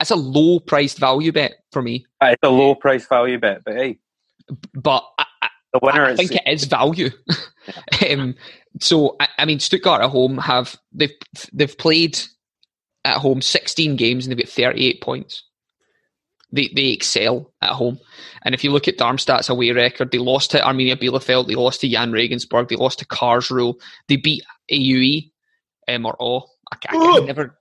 [0.00, 2.06] It's a low priced value bet for me.
[2.20, 3.98] Uh, it's a low price value bet, but hey.
[4.74, 5.26] But I,
[5.72, 7.10] the winner I, I think it is value.
[8.10, 8.34] um,
[8.80, 11.14] so I, I, mean, Stuttgart at home have they've
[11.52, 12.18] they've played
[13.04, 15.44] at home 16 games and they've got 38 points.
[16.52, 17.98] They, they excel at home.
[18.42, 21.80] And if you look at Darmstadt's away record, they lost to Arminia Bielefeld, they lost
[21.80, 23.74] to Jahn Regensburg, they lost to Karlsruhe,
[24.08, 25.30] they beat AUE,
[25.88, 27.58] um, or I, I, I never.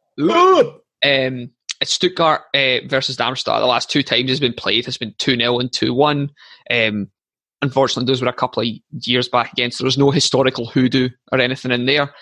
[1.04, 1.52] Um,
[1.84, 5.60] Stuttgart uh, versus Darmstadt, the last two times has been played has been 2 0
[5.60, 6.30] and 2 1.
[6.70, 7.08] Um,
[7.62, 11.40] unfortunately, those were a couple of years back again, so there's no historical hoodoo or
[11.40, 12.14] anything in there.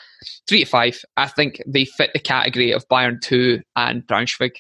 [0.48, 4.52] Three to five, I think they fit the category of Bayern 2 and Braunschweig.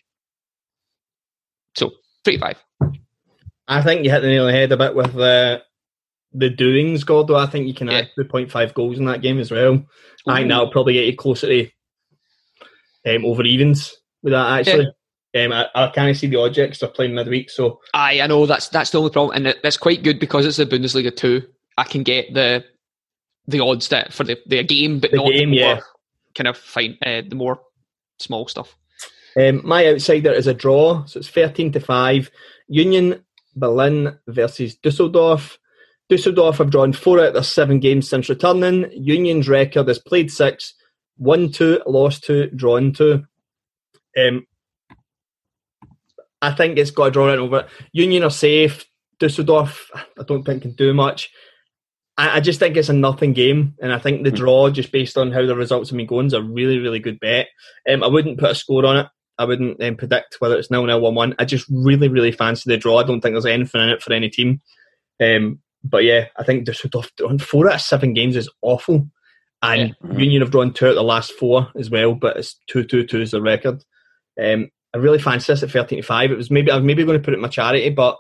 [1.76, 1.91] So,
[2.24, 2.63] three to five.
[3.67, 5.62] I think you hit the nail on the head a bit with the
[6.32, 7.36] the doings, Gordo.
[7.36, 8.24] I think you can add Yeah.
[8.24, 9.84] 2.5 goals in that game as well.
[10.28, 11.67] I think that'll probably get you closer to
[13.08, 14.88] um, over evens with that, actually.
[15.38, 18.45] Um, I, I kind of see the objects they're playing midweek, so Aye, I know
[18.45, 21.43] that's that's the only problem, and it, that's quite good because it's the Bundesliga two.
[21.78, 22.63] I can get the
[23.50, 25.80] the odds that for the, the game, but The not game, the more yeah.
[26.36, 27.60] kind of fine, uh, the more
[28.20, 28.76] small stuff.
[29.40, 32.32] Um, my outsider is a draw, so it's 13 to 5.
[32.68, 33.24] Union
[33.56, 35.58] Berlin versus Dusseldorf.
[36.10, 38.90] Dusseldorf have drawn four out of their seven games since returning.
[38.92, 40.74] Union's record is played six,
[41.18, 43.26] won two, lost two, drawn two.
[44.18, 44.48] Um,
[46.42, 47.68] I think it's got a draw it over.
[47.92, 48.86] Union are safe.
[49.20, 51.30] Dusseldorf, I don't think can do much.
[52.20, 55.18] I, I just think it's a nothing game, and I think the draw, just based
[55.18, 57.48] on how the results have been going, is a really, really good bet.
[57.90, 59.08] Um, I wouldn't put a score on it.
[59.38, 61.36] I wouldn't um, predict whether it's nil nil one one.
[61.40, 62.98] I just really, really fancy the draw.
[62.98, 64.60] I don't think there's anything in it for any team.
[65.24, 69.10] Um, but yeah, I think Dusseldorf on four out of seven games is awful,
[69.62, 72.16] and Union have drawn two out of the last four as well.
[72.16, 73.82] But it's 2 2 2 is the record.
[74.38, 76.32] Um, I really fancy this at thirteen to five.
[76.32, 78.18] It was maybe I was maybe going to put it in my charity, but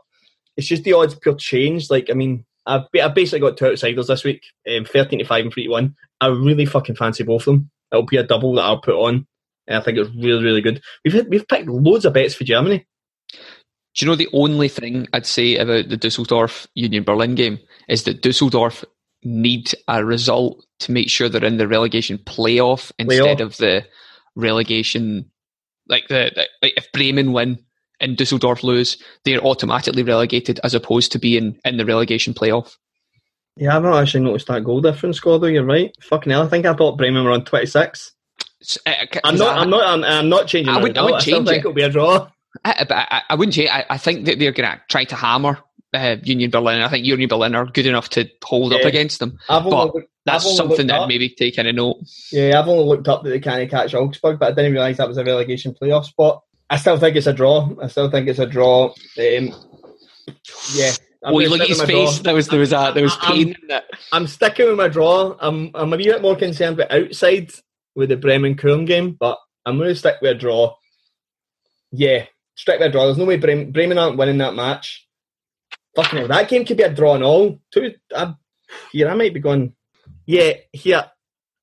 [0.55, 1.89] it's just the odds pure change.
[1.89, 5.43] Like I mean, I've, I've basically got two outsiders this week, um, thirteen to five
[5.43, 5.95] and three to one.
[6.21, 7.71] I really fucking fancy both of them.
[7.91, 9.25] It'll be a double that I'll put on,
[9.67, 10.81] and I think it's really really good.
[11.03, 12.85] We've had, we've picked loads of bets for Germany.
[13.95, 18.03] Do you know the only thing I'd say about the Dusseldorf Union Berlin game is
[18.03, 18.85] that Dusseldorf
[19.23, 23.41] need a result to make sure they're in the relegation playoff instead Playoff.
[23.41, 23.85] of the
[24.35, 25.31] relegation.
[25.87, 27.65] Like the, the like if Bremen win
[28.01, 32.75] and Dusseldorf lose, they're automatically relegated as opposed to being in the relegation playoff.
[33.55, 35.47] Yeah, I've not actually noticed that goal difference, Gordo.
[35.47, 35.93] You're right.
[36.01, 38.13] Fucking hell, I think I thought Bremen were on twenty six.
[38.61, 39.57] S- uh, I'm not.
[39.57, 39.83] I- I'm not.
[39.85, 40.73] I'm, I'm not changing.
[40.73, 41.59] I wouldn't- I wouldn't change think it.
[41.59, 42.29] it'll be a draw.
[42.65, 43.67] I, but I, I wouldn't say.
[43.67, 45.59] I, I think that they're going to try to hammer
[45.93, 46.81] uh, Union Berlin.
[46.81, 49.37] I think Union Berlin are good enough to hold up against them.
[49.49, 51.97] I've But looked- That's something that maybe take in a note.
[52.31, 55.07] Yeah, I've only looked up that they can't catch Augsburg, but I didn't realise that
[55.07, 56.43] was a relegation playoff spot.
[56.69, 57.69] I still think it's a draw.
[57.81, 58.85] I still think it's a draw.
[59.17, 59.53] Um,
[60.73, 60.91] yeah.
[61.23, 62.19] I'm Oh, you look at his face.
[62.19, 63.79] There was there was a, there was I'm- pain in.
[64.13, 65.35] I'm sticking with my draw.
[65.39, 67.51] I'm I'm a wee bit more concerned with outside
[67.95, 70.75] with the Bremen Köln game, but I'm going to stick with a draw.
[71.91, 73.05] Yeah, stick with a draw.
[73.05, 75.07] There's no way Bremen, Bremen aren't winning that match.
[75.95, 77.59] Fucking hell, that game could be a draw and all.
[77.71, 78.33] Two, I,
[78.93, 79.73] here I might be going.
[80.25, 81.03] Yeah, here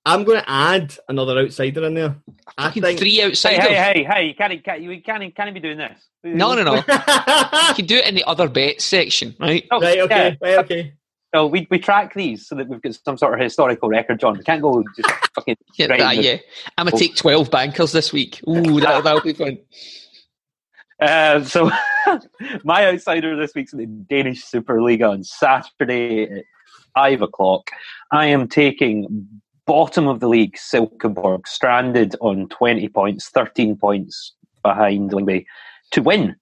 [0.06, 2.16] I'm going to add another outsider in there.
[2.56, 3.64] I Fucking think three Hey, outsiders.
[3.66, 4.26] hey, hey, hey!
[4.28, 5.98] You can't, can't you can't, can't be doing this.
[6.22, 6.74] No, no, no.
[6.76, 9.66] you can do it in the other bets section, right?
[9.70, 10.48] Oh, right, okay, yeah.
[10.48, 10.92] right, okay.
[11.34, 14.38] So we, we track these so that we've got some sort of historical record, John.
[14.38, 15.98] We can't go just fucking Yeah, right.
[15.98, 16.36] that, the- yeah.
[16.78, 18.40] I'm gonna take twelve bankers this week.
[18.48, 19.58] Ooh, that'll, that'll be fun.
[21.02, 21.70] Uh, so
[22.64, 26.44] my outsider this week's in the Danish Superliga on Saturday at
[26.94, 27.70] five o'clock.
[28.12, 29.28] I am taking
[29.66, 35.44] bottom of the league Silkeborg, stranded on twenty points, thirteen points behind Lyngby,
[35.92, 36.36] to win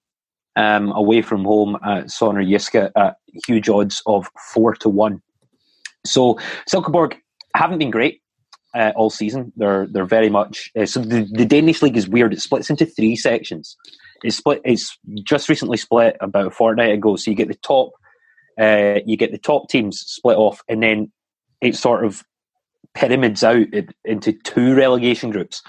[0.55, 3.15] um, away from home at Sønderjyske at
[3.47, 5.21] huge odds of four to one.
[6.05, 7.15] So Silkeborg
[7.55, 8.21] haven't been great
[8.73, 9.51] uh, all season.
[9.55, 11.01] They're they're very much uh, so.
[11.01, 12.33] The, the Danish league is weird.
[12.33, 13.75] It splits into three sections.
[14.23, 14.61] It's split.
[14.63, 17.15] It's just recently split about a fortnight ago.
[17.15, 17.91] So you get the top,
[18.59, 21.11] uh, you get the top teams split off, and then
[21.61, 22.23] it sort of
[22.93, 23.67] pyramids out
[24.03, 25.61] into two relegation groups.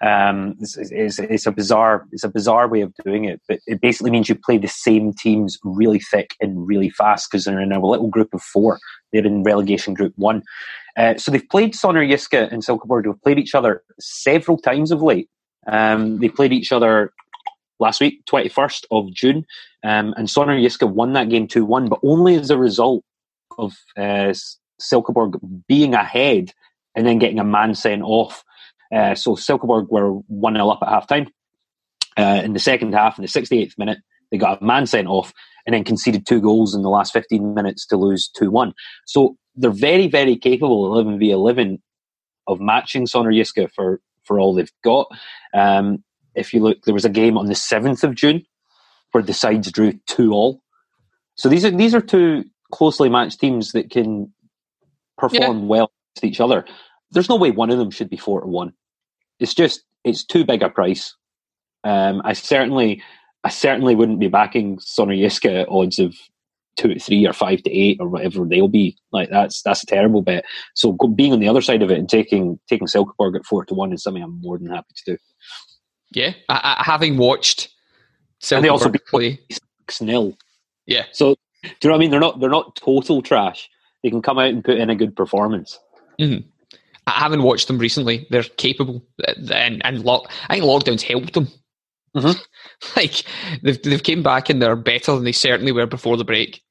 [0.00, 3.80] Um, it's, it's, it's a bizarre, it's a bizarre way of doing it, but it
[3.80, 7.72] basically means you play the same teams really thick and really fast because they're in
[7.72, 8.78] a little group of four.
[9.12, 10.42] They're in relegation group one.
[10.96, 15.28] Uh, so they've played Sønderjyske and Silkeborg They've played each other several times of late.
[15.66, 17.12] Um, they played each other
[17.78, 19.44] last week, 21st of June,
[19.84, 23.04] um, and Sønderjyske won that game 2 1, but only as a result
[23.58, 24.32] of uh,
[24.80, 26.52] Silkeborg being ahead
[26.94, 28.44] and then getting a man sent off.
[28.94, 31.28] Uh, so Silkeborg were 1 0 up at half time.
[32.16, 33.98] Uh, in the second half, in the 68th minute,
[34.30, 35.32] they got a man sent off
[35.66, 38.72] and then conceded two goals in the last 15 minutes to lose 2 1.
[39.06, 41.82] So they're very, very capable, 11 v 11,
[42.46, 45.06] of matching Sønderjyske for, for all they've got.
[45.54, 46.02] Um,
[46.34, 48.42] if you look, there was a game on the 7th of June
[49.12, 50.62] where the sides drew 2 all.
[51.36, 54.32] So these are, these are two closely matched teams that can
[55.18, 56.64] perform well against each other.
[57.10, 58.72] There's no way one of them should be 4 to 1.
[59.38, 61.14] It's just, it's too big a price.
[61.84, 63.02] Um, I certainly,
[63.42, 66.14] I certainly wouldn't be backing Yiska at odds of
[66.76, 68.96] two to three or five to eight or whatever they'll be.
[69.12, 70.44] Like that's that's a terrible bet.
[70.74, 73.64] So go, being on the other side of it and taking taking Silkeborg at four
[73.64, 75.18] to one is something I'm more than happy to do.
[76.12, 77.70] Yeah, I, I, having watched
[78.50, 80.36] and they also play six nil.
[80.86, 81.04] Yeah.
[81.12, 82.10] So do you know what I mean?
[82.10, 83.68] They're not they're not total trash.
[84.02, 85.78] They can come out and put in a good performance.
[86.20, 86.46] Mm-hmm.
[87.06, 88.26] I haven't watched them recently.
[88.30, 90.30] They're capable, and and lock.
[90.48, 91.48] I think lockdowns helped them.
[92.16, 92.38] Mm-hmm.
[92.96, 93.24] like
[93.62, 96.62] they've they've came back and they're better than they certainly were before the break.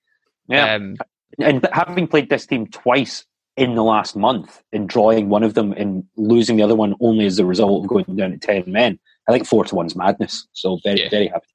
[0.47, 0.97] Yeah, um,
[1.39, 3.25] and having played this team twice
[3.57, 7.25] in the last month and drawing one of them and losing the other one only
[7.25, 10.47] as a result of going down to ten men, I think four to one's madness.
[10.53, 11.09] So very yeah.
[11.09, 11.47] very happy.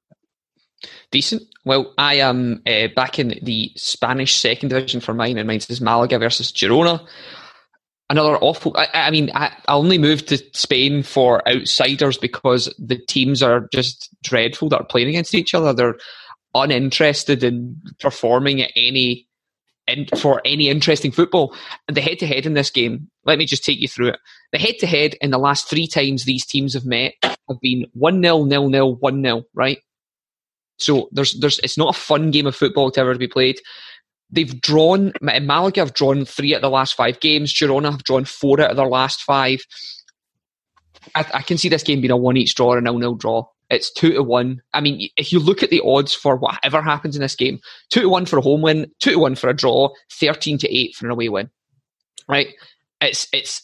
[1.11, 1.43] Decent.
[1.65, 5.81] Well, I am uh, back in the Spanish second division for mine, and mine is
[5.81, 7.07] Malaga versus Girona
[8.15, 8.77] another awful.
[8.77, 13.69] I, I mean, I, I, only moved to Spain for outsiders because the teams are
[13.73, 15.73] just dreadful that are playing against each other.
[15.73, 15.97] They're
[16.55, 19.27] uninterested in performing at any
[19.87, 21.55] in, for any interesting football.
[21.89, 24.21] And the head to head in this game, let me just take you through it.
[24.53, 27.87] The head to head in the last three times these teams have met have been
[27.95, 29.79] 1 0, 0 0, 1 0, right?
[30.79, 33.57] So there's there's it's not a fun game of football to ever be played.
[34.35, 37.55] They've drawn, Malaga have drawn three out of the last five games.
[37.55, 39.61] Girona have drawn four out of their last five.
[41.15, 43.15] I, I can see this game being a one each draw or a nil nil
[43.15, 43.47] draw.
[43.71, 44.61] It's two to one.
[44.73, 48.01] I mean, if you look at the odds for whatever happens in this game, two
[48.01, 50.97] to one for a home win, two to one for a draw, thirteen to eight
[50.97, 51.51] for an away win.
[52.29, 52.49] Right?
[53.01, 53.63] It's it's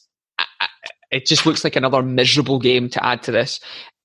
[1.11, 3.59] it just looks like another miserable game to add to this.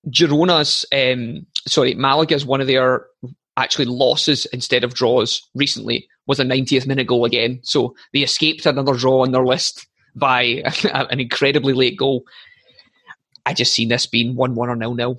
[0.09, 3.05] Girona's um, sorry, Malaga's one of their
[3.57, 7.59] actually losses instead of draws recently was a 90th minute goal again.
[7.63, 12.23] So they escaped another draw on their list by an incredibly late goal.
[13.45, 15.17] I just seen this being 1 1 or 0 0.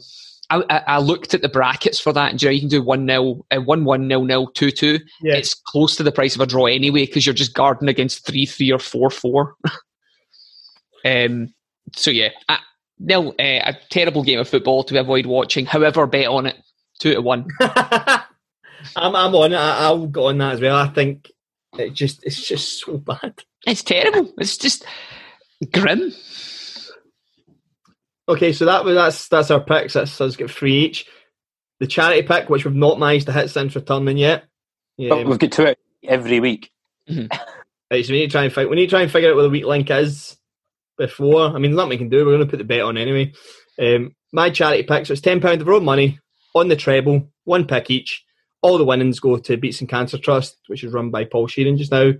[0.49, 3.07] I, I, looked at the brackets for that, and you, know, you can do 1
[3.07, 4.99] 0, uh, 1 1 0 0 2 2.
[5.23, 8.47] It's close to the price of a draw anyway because you're just guarding against 3
[8.47, 9.55] 3 or 4 4.
[11.05, 11.53] um,
[11.95, 12.59] so, yeah, I,
[12.99, 15.67] nil, uh, a terrible game of football to avoid watching.
[15.67, 16.57] However, bet on it.
[17.01, 17.49] 2 to 1.
[18.95, 19.57] I'm, I'm on it.
[19.57, 20.77] I, will go on that as well.
[20.77, 21.31] I think
[21.79, 23.43] it just it's just so bad.
[23.67, 24.33] It's terrible.
[24.39, 24.85] It's just
[25.73, 26.13] grim.
[28.29, 29.95] Okay, so that was that's that's our picks.
[29.95, 31.07] That's us get three each.
[31.79, 34.45] The charity pick, which we've not managed to hit since returning yet.
[34.97, 36.71] Yeah, but we've got to it every week.
[37.09, 37.27] Mm-hmm.
[37.91, 38.69] right, so we need to try and find.
[38.69, 40.37] We need to try and figure out where the weak link is
[40.97, 41.55] before.
[41.55, 42.25] I mean, nothing we can do.
[42.25, 43.33] We're going to put the bet on anyway.
[43.79, 46.19] Um, my charity pick, so it's ten pound of our own money
[46.55, 48.25] on the treble, one pick each
[48.67, 51.93] all the winnings go to Beatson Cancer Trust, which is run by Paul Sheeran just
[51.93, 52.13] now.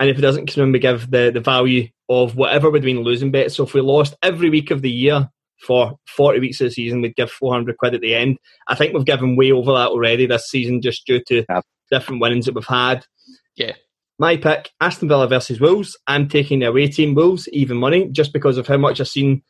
[0.00, 3.00] And if it doesn't come in, we give the, the value of whatever we're doing
[3.00, 3.54] losing bets.
[3.54, 5.30] So if we lost every week of the year
[5.64, 8.38] for 40 weeks of the season, we'd give 400 quid at the end.
[8.66, 11.60] I think we've given way over that already this season just due to yeah.
[11.90, 13.06] different winnings that we've had.
[13.54, 13.74] Yeah.
[14.18, 15.96] My pick, Aston Villa versus Wolves.
[16.08, 19.42] I'm taking the away team Wolves, even money, just because of how much I've seen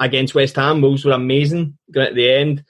[0.00, 0.80] against West Ham.
[0.80, 2.64] Wolves were amazing going at the end.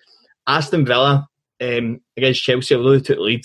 [0.46, 1.26] Aston Villa,
[1.60, 3.42] um, against Chelsea, although they took the lead,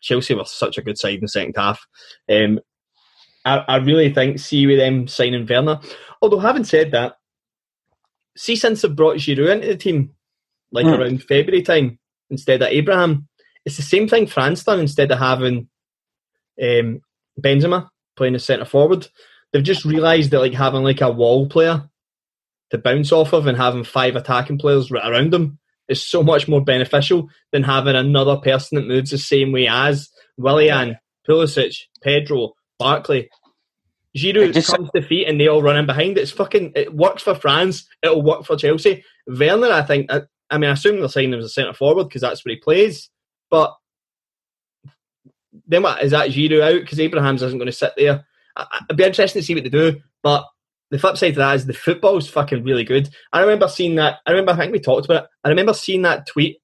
[0.00, 1.86] Chelsea were such a good side in the second half.
[2.30, 2.60] Um,
[3.44, 5.80] I, I, really think, see with them signing Werner.
[6.20, 7.14] Although, having said that,
[8.36, 10.10] see since they've brought Giroud into the team,
[10.70, 10.98] like mm.
[10.98, 11.98] around February time,
[12.30, 13.28] instead of Abraham,
[13.64, 15.68] it's the same thing France done instead of having
[16.60, 17.00] um,
[17.40, 19.08] Benzema playing as centre forward.
[19.52, 21.88] They've just realised that like having like a wall player
[22.70, 25.58] to bounce off of and having five attacking players right around them
[25.92, 30.10] is so much more beneficial than having another person that moves the same way as
[30.36, 30.96] Willian,
[31.28, 33.30] Pulisic, Pedro, Barkley.
[34.16, 36.18] Giroud just, comes to feet and they all run in behind.
[36.18, 36.72] It's fucking.
[36.74, 37.86] It works for France.
[38.02, 39.04] It'll work for Chelsea.
[39.26, 40.12] Werner, I think.
[40.12, 42.54] I, I mean, I assume they're signing him as a centre forward because that's where
[42.54, 43.08] he plays.
[43.50, 43.74] But
[45.66, 48.26] then what is that Giroud out because Abraham's isn't going to sit there.
[48.54, 50.00] I, it'd be interesting to see what they do.
[50.22, 50.44] But
[50.92, 53.08] the flip side to that is the football's fucking really good.
[53.32, 54.18] I remember seeing that.
[54.26, 55.30] I remember, I think we talked about it.
[55.42, 56.58] I remember seeing that tweet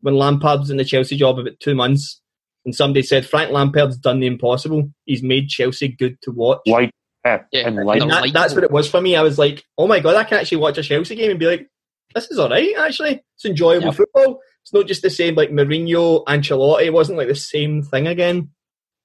[0.00, 2.22] when Lampard was in the Chelsea job about two months,
[2.64, 4.90] and somebody said Frank Lampard's done the impossible.
[5.04, 6.60] He's made Chelsea good to watch.
[6.64, 6.92] White,
[7.26, 9.16] yeah, and, and that, that's what it was for me.
[9.16, 11.46] I was like, oh my god, I can actually watch a Chelsea game and be
[11.46, 11.68] like,
[12.14, 12.74] this is all right.
[12.78, 14.40] Actually, it's enjoyable football.
[14.62, 16.86] It's not just the same like Mourinho, Ancelotti.
[16.86, 18.48] It wasn't like the same thing again.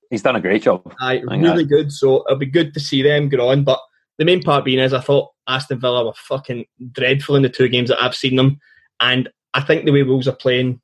[0.09, 0.89] He's done a great job.
[1.01, 1.91] I really good.
[1.91, 3.79] So it'll be good to see them get on, but
[4.19, 7.69] the main part being is I thought Aston Villa were fucking dreadful in the two
[7.69, 8.59] games that I've seen them,
[8.99, 10.81] and I think the way Wolves are playing,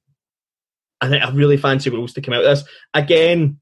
[1.02, 3.60] I think I really fancy Wolves to come out of this again.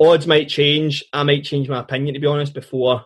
[0.00, 1.04] Odds might change.
[1.12, 3.04] I might change my opinion to be honest before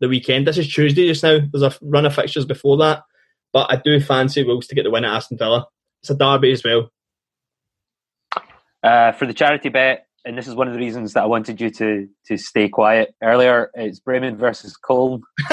[0.00, 0.46] the weekend.
[0.46, 1.38] This is Tuesday just now.
[1.50, 3.04] There's a run of fixtures before that,
[3.52, 5.66] but I do fancy Wolves to get the win at Aston Villa.
[6.02, 6.90] It's a derby as well.
[8.82, 11.60] Uh, for the charity bet, and this is one of the reasons that I wanted
[11.60, 13.70] you to to stay quiet earlier.
[13.74, 15.22] It's Bremen versus Cologne.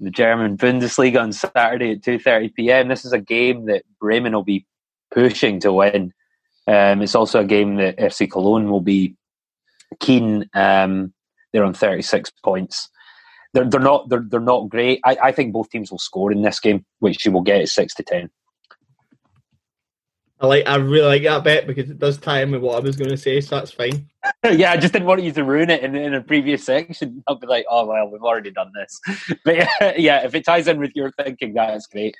[0.00, 2.88] the German Bundesliga on Saturday at 2:30 p.m.
[2.88, 4.66] This is a game that Bremen will be
[5.12, 6.12] pushing to win.
[6.66, 9.16] Um, it's also a game that FC Cologne will be
[9.98, 10.48] keen.
[10.54, 11.12] Um,
[11.52, 12.88] they're on 36 points.
[13.52, 15.00] They're, they're not they're, they're not great.
[15.04, 17.68] I, I think both teams will score in this game, which you will get at
[17.68, 18.30] six to ten.
[20.40, 20.66] I like.
[20.66, 23.10] I really like that bet because it does tie in with what I was going
[23.10, 24.08] to say, so that's fine.
[24.50, 27.22] yeah, I just didn't want you to ruin it in, in a previous section.
[27.26, 29.00] I'll be like, oh well, we've already done this.
[29.44, 32.16] But yeah, yeah, if it ties in with your thinking, that's great.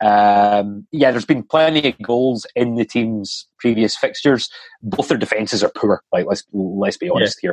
[0.00, 4.48] Um, yeah, there's been plenty of goals in the team's previous fixtures.
[4.80, 6.02] Both their defenses are poor.
[6.12, 7.52] Like let's let's be honest yeah.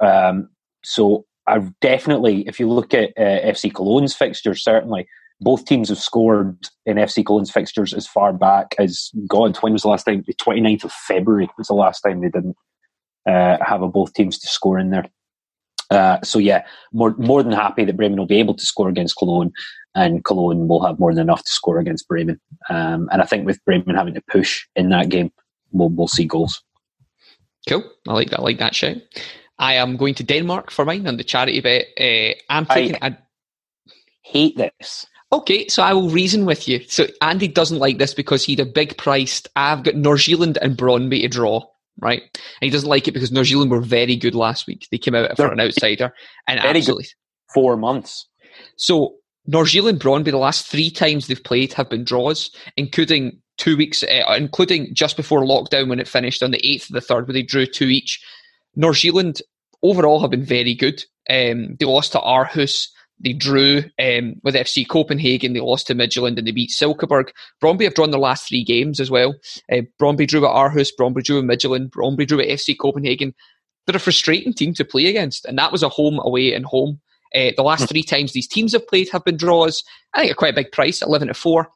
[0.00, 0.08] here.
[0.08, 0.50] Um,
[0.84, 5.08] so I definitely, if you look at uh, FC Cologne's fixtures, certainly
[5.40, 9.56] both teams have scored in FC Cologne's fixtures as far back as God.
[9.58, 10.22] When was the last time?
[10.26, 12.56] The 29th of February was the last time they didn't
[13.26, 15.06] uh, have a both teams to score in there.
[15.90, 19.16] Uh, so yeah, more more than happy that Bremen will be able to score against
[19.16, 19.50] Cologne,
[19.94, 22.40] and Cologne will have more than enough to score against Bremen.
[22.68, 25.32] Um, and I think with Bremen having to push in that game,
[25.72, 26.62] we'll we'll see goals.
[27.68, 28.38] Cool, I like that.
[28.38, 28.98] I like that shout.
[29.58, 31.86] I am going to Denmark for mine on the charity bet.
[32.00, 32.96] Uh, I'm taking.
[33.02, 33.18] I
[34.22, 35.06] hate this.
[35.32, 36.80] Okay, so I will reason with you.
[36.88, 39.48] So Andy doesn't like this because he'd a big priced.
[39.54, 41.64] I've got Nordsjælland and Brøndby to draw
[42.00, 42.22] right?
[42.22, 44.88] And he doesn't like it because Nordsjælland were very good last week.
[44.90, 46.14] They came out for an outsider
[46.46, 47.54] and absolutely good.
[47.54, 48.26] four months.
[48.76, 49.16] So
[49.48, 54.34] Nordsjælland Brøndby, the last three times they've played have been draws, including two weeks, uh,
[54.36, 57.42] including just before lockdown when it finished on the eighth of the third, where they
[57.42, 58.22] drew two each.
[58.76, 59.40] Nordsjælland
[59.82, 61.04] overall have been very good.
[61.28, 62.88] Um, they lost to Aarhus
[63.22, 65.52] they drew um, with FC Copenhagen.
[65.52, 67.30] They lost to Midtjylland and they beat Silkeborg.
[67.62, 69.34] Brøndby have drawn their last three games as well.
[69.70, 73.34] Uh, Brøndby drew at Aarhus, Brøndby drew at Midtjylland, Brøndby drew at FC Copenhagen.
[73.86, 77.00] They're a frustrating team to play against, and that was a home, away, and home.
[77.34, 79.84] Uh, the last three times these teams have played have been draws.
[80.12, 81.68] I think a quite a big price, eleven to four.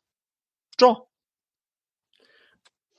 [0.78, 0.96] Draw.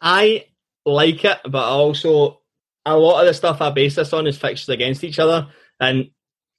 [0.02, 0.46] I
[0.86, 2.42] like it, but also
[2.86, 5.48] a lot of the stuff I base this on is fixtures against each other,
[5.80, 6.10] and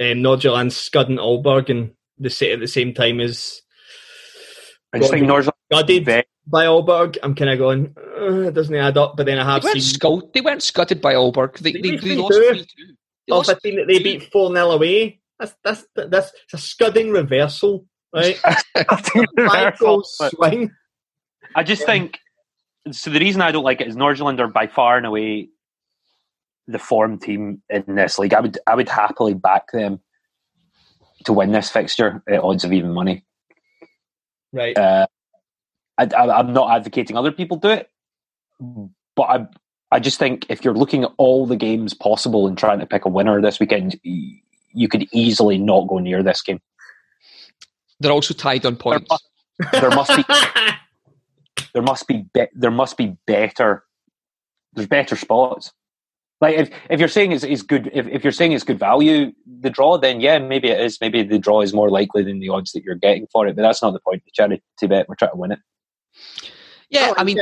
[0.01, 3.62] um, Nordsjælland scudding Aalborg and the set at the same time as.
[4.92, 7.18] I just think Nordsjælland by Aalborg.
[7.22, 9.16] I'm kind of going, uh, it doesn't add up.
[9.16, 11.59] But then I have they seen weren't, they weren't scudded by Aalborg.
[11.59, 12.94] They, they, they, they lost three two.
[13.28, 15.20] They a team that they beat four 0 away.
[15.38, 18.36] That's that's that's it's a scudding reversal, right?
[19.36, 20.70] Five goal swing.
[21.55, 21.86] I just yeah.
[21.86, 22.18] think
[22.92, 23.11] so.
[23.11, 25.49] The reason I don't like it is Nordsjælland are by far and away
[26.66, 28.34] the form team in this league.
[28.34, 30.00] I would I would happily back them
[31.24, 33.24] to win this fixture at odds of even money.
[34.52, 34.76] Right.
[34.76, 35.06] Uh,
[35.98, 37.90] I, am not advocating other people do it,
[39.14, 39.46] but I
[39.92, 43.04] I just think if you're looking at all the games possible and trying to pick
[43.04, 46.60] a winner this weekend, you could easily not go near this game.
[48.00, 49.10] They're also tied on points.
[49.72, 50.24] There, there must be
[51.72, 53.84] there must be, be there must be better.
[54.74, 55.72] There's better spots.
[56.41, 59.32] Like if, if you're saying it's, it's good, if, if you're saying it's good value,
[59.61, 60.99] the draw, then yeah, maybe it is.
[61.01, 63.57] Maybe the draw is more likely than the odds that you're getting for it.
[63.57, 64.22] But that's not the point.
[64.24, 65.59] The charity bet, we're trying to win it.
[66.91, 67.39] Yeah, oh, I mean,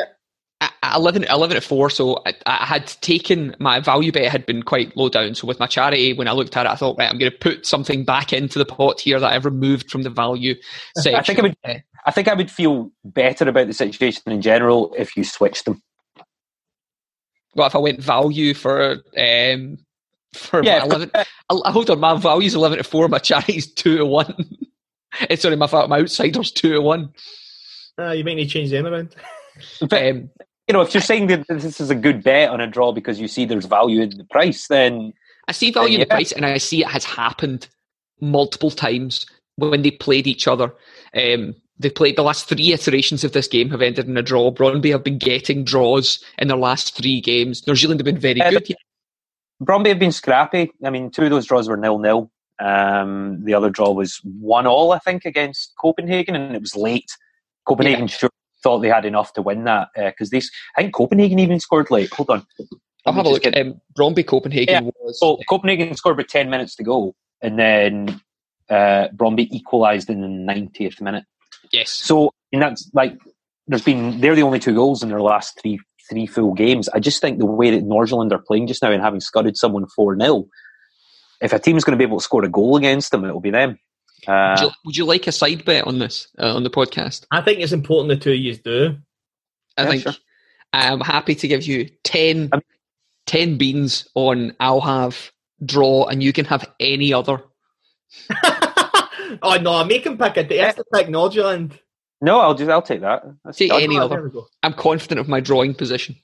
[0.60, 4.62] I 11, 11 at four, so I, I, had taken my value bet had been
[4.62, 5.34] quite low down.
[5.34, 7.38] So with my charity, when I looked at it, I thought, right, I'm going to
[7.38, 10.54] put something back into the pot here that I've removed from the value
[10.96, 11.14] section.
[11.18, 14.94] I think I would, I think I would feel better about the situation in general
[14.96, 15.82] if you switched them
[17.54, 19.78] well, if I went value for um,
[20.32, 24.06] for yeah, eleven, I, hold on, my value's eleven to four, my charity's two to
[24.06, 24.34] one.
[25.28, 27.12] it's sorry, my my outsiders two to one.
[27.98, 29.14] Uh, you may need to change them around.
[29.88, 30.30] but, um,
[30.66, 33.20] you know, if you're saying that this is a good bet on a draw because
[33.20, 35.12] you see there's value in the price, then
[35.46, 37.68] I see value in the price, and I see it has happened
[38.20, 39.26] multiple times
[39.56, 40.74] when they played each other.
[41.14, 44.52] Um, They've played the last three iterations of this game have ended in a draw.
[44.52, 47.62] Brøndby have been getting draws in their last three games.
[47.62, 48.76] Nordsjælland have been very uh, good.
[49.62, 50.70] Brøndby have been scrappy.
[50.84, 52.30] I mean, two of those draws were nil nil.
[52.60, 57.10] Um, the other draw was one all, I think, against Copenhagen, and it was late.
[57.66, 58.14] Copenhagen yeah.
[58.14, 58.30] sure
[58.62, 60.40] thought they had enough to win that because uh,
[60.76, 62.12] I think Copenhagen even scored late.
[62.14, 62.46] Hold on,
[63.06, 63.42] I'll have a look.
[63.42, 64.90] Get, um, Brøndby Copenhagen yeah.
[65.00, 65.18] was.
[65.18, 68.20] So Copenhagen scored with ten minutes to go, and then
[68.70, 71.24] uh, Brøndby equalised in the ninetieth minute.
[71.72, 71.90] Yes.
[71.90, 73.18] So, and that's like,
[73.66, 76.88] there's been, they're the only two goals in their last three three full games.
[76.90, 79.86] I just think the way that Nordsjælland are playing just now and having scudded someone
[79.86, 80.46] 4 0,
[81.40, 83.50] if a team's going to be able to score a goal against them, it'll be
[83.50, 83.78] them.
[84.26, 87.26] Uh, would, you, would, you, like a side bet on this, uh, on the podcast?
[87.30, 88.96] I think it's important the two of you do.
[89.76, 90.02] I yeah, think.
[90.02, 90.12] Sure.
[90.72, 92.50] I'm happy to give you 10,
[93.26, 95.30] 10 beans on I'll have
[95.64, 97.42] draw and you can have any other.
[99.42, 100.58] oh no, I make him pick a day.
[100.58, 101.78] That's the technology land.
[102.20, 103.22] No, I'll just I'll take that.
[103.44, 104.30] That's Take any Oh, other.
[104.62, 106.16] I'm confident of my drawing position.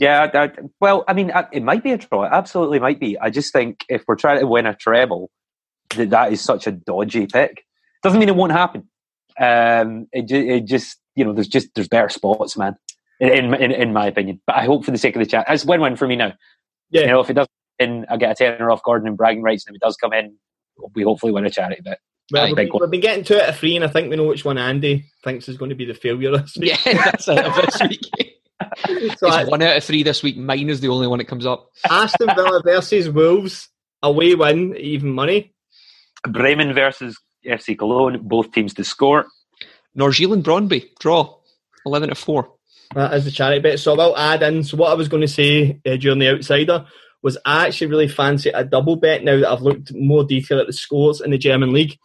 [0.00, 2.24] Yeah, I, I- well, I mean, I- it might be a draw.
[2.24, 3.18] It absolutely might be.
[3.18, 5.30] I just think if we're trying to win a treble,
[5.96, 7.64] that that is such a dodgy pick.
[8.02, 8.88] Doesn't mean it won't happen.
[9.38, 12.76] Um, it, it just, you know, there's just there's better spots, man.
[13.20, 15.64] In, in in my opinion, but I hope for the sake of the chat, it's
[15.64, 16.32] win-win for me now.
[16.90, 17.02] Yeah.
[17.02, 19.66] You know, if it doesn't, in, I get a tenner off Gordon and bragging rights,
[19.66, 20.36] and if it does come in,
[20.94, 22.00] we hopefully win a charity bet.
[22.32, 24.24] Well, we've, been, we've been getting two out of three, and I think we know
[24.24, 26.78] which one Andy thinks is going to be the failure this week.
[26.86, 28.00] Yeah, that's it of this week.
[28.76, 30.36] So It's that's one out of three this week.
[30.36, 31.70] Mine is the only one that comes up.
[31.88, 33.68] Aston Villa versus Wolves,
[34.02, 35.52] away win, even money.
[36.26, 39.26] Bremen versus FC Cologne, both teams to score.
[39.98, 41.36] Nordsjælland Brondby, draw.
[41.84, 42.48] 11 to 4.
[42.94, 43.78] That is the charity bit.
[43.78, 44.64] So I will add in.
[44.64, 46.86] So what I was going to say uh, during the outsider
[47.24, 50.66] was I actually really fancy a double bet now that I've looked more detail at
[50.66, 51.98] the scores in the German league.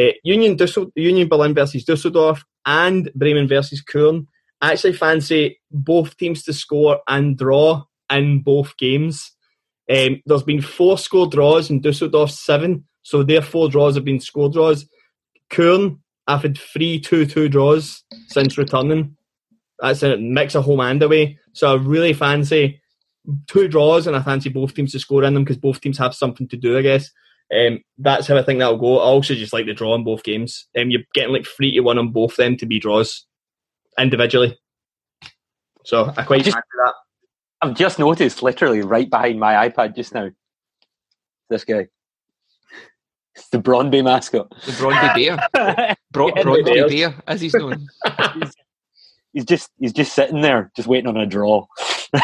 [0.00, 4.26] Uh, Union Dussel- Union Berlin versus Dusseldorf and Bremen versus Köln.
[4.62, 9.32] I actually fancy both teams to score and draw in both games.
[9.90, 12.86] Um, there's been four score draws in Dusseldorf, seven.
[13.02, 14.88] So their four draws have been score draws.
[15.50, 19.18] Köln, I've had three 2 2 draws since returning.
[19.80, 21.38] That's a mix of home and away.
[21.52, 22.80] So I really fancy
[23.46, 26.14] two draws, and I fancy both teams to score in them because both teams have
[26.14, 27.10] something to do, I guess.
[27.54, 28.98] Um, that's how I think that'll go.
[28.98, 30.66] I also just like the draw in both games.
[30.78, 33.26] Um, you're getting like three to one on both them to be draws
[33.98, 34.58] individually.
[35.84, 36.94] So I quite Just- fancy that.
[37.60, 40.30] I've just noticed, literally right behind my iPad just now,
[41.48, 41.86] this guy.
[43.36, 44.50] It's the Brondby mascot.
[44.66, 45.96] The Brondby Bear.
[46.10, 46.92] Bro- Yeah, Brondby Bears.
[46.92, 47.86] Bear, as he's known.
[49.32, 51.66] he's just he's just sitting there, just waiting on a draw.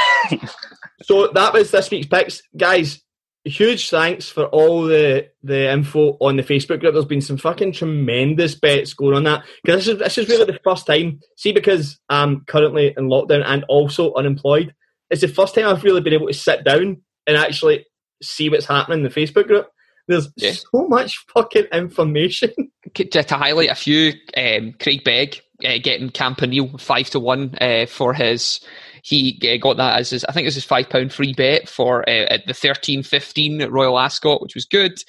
[1.03, 3.01] So that was this week's picks, guys.
[3.45, 6.93] Huge thanks for all the the info on the Facebook group.
[6.93, 10.45] There's been some fucking tremendous bets going on that because this is this is really
[10.45, 11.21] the first time.
[11.37, 14.75] See, because I'm currently in lockdown and also unemployed,
[15.09, 17.87] it's the first time I've really been able to sit down and actually
[18.23, 19.69] see what's happening in the Facebook group.
[20.09, 20.53] There's Yeah.
[20.53, 22.51] so much fucking information.
[22.95, 27.87] to, to highlight a few, um, Craig Begg uh, getting Campanelle five to one uh,
[27.87, 28.61] for his.
[29.03, 31.69] He uh, got that as his, I think it was his five pound free bet
[31.69, 35.03] for uh, at the thirteen fifteen at Royal Ascot, which was good.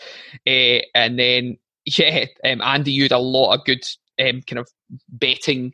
[0.48, 3.84] Uh, and then yeah, um, Andy, you had a lot of good
[4.20, 4.70] um, kind of
[5.08, 5.74] betting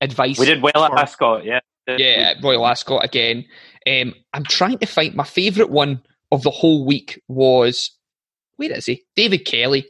[0.00, 0.38] advice.
[0.38, 1.60] we did well for- at Ascot, yeah.
[1.86, 3.44] yeah, Royal Ascot again.
[3.86, 6.02] Um, I'm trying to find my favourite one
[6.32, 7.90] of the whole week was
[8.56, 9.04] where is he?
[9.16, 9.86] David Kelly,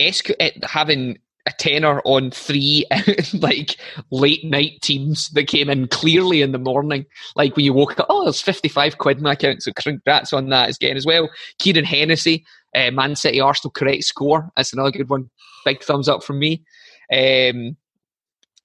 [0.00, 0.34] Esco,
[0.64, 2.84] having a tenner on three
[3.34, 3.76] like
[4.10, 7.06] late night teams that came in clearly in the morning.
[7.36, 10.48] Like when you woke up, oh, there's 55 quid in my account, so congrats on
[10.48, 11.30] that again as well.
[11.58, 12.44] Kieran Hennessy,
[12.74, 14.50] uh, Man City Arsenal correct score.
[14.56, 15.30] That's another good one.
[15.64, 16.64] Big thumbs up from me.
[17.12, 17.76] Um,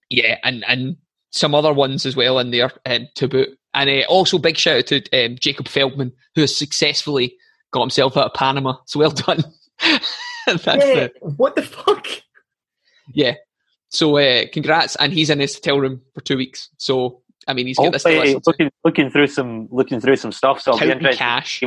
[0.10, 0.98] yeah, and and
[1.32, 3.58] some other ones as well in there um, to boot.
[3.74, 7.38] And uh, also big shout out to um, Jacob Feldman, who has successfully
[7.72, 8.76] got himself out of Panama.
[8.86, 9.44] So well done.
[10.46, 12.08] That's yeah, the, what the fuck?
[13.14, 13.36] Yeah.
[13.90, 16.70] So uh, congrats, and he's in his hotel room for two weeks.
[16.78, 18.42] So I mean, he's got this Hopefully, to.
[18.46, 20.62] looking looking through some looking through some stuff.
[20.62, 21.18] So I'll be interested.
[21.18, 21.64] cash.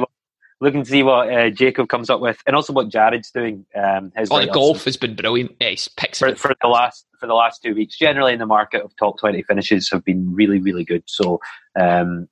[0.61, 3.66] Looking to see what uh, Jacob comes up with, and also what Jared's doing.
[3.74, 5.57] Um, his Oh, the golf has been brilliant.
[5.61, 7.99] Yeah, he's picks for, for the last for the last two weeks.
[7.99, 11.03] Generally, in the market of top twenty finishes have been really really good.
[11.07, 11.40] So,
[11.78, 12.28] um,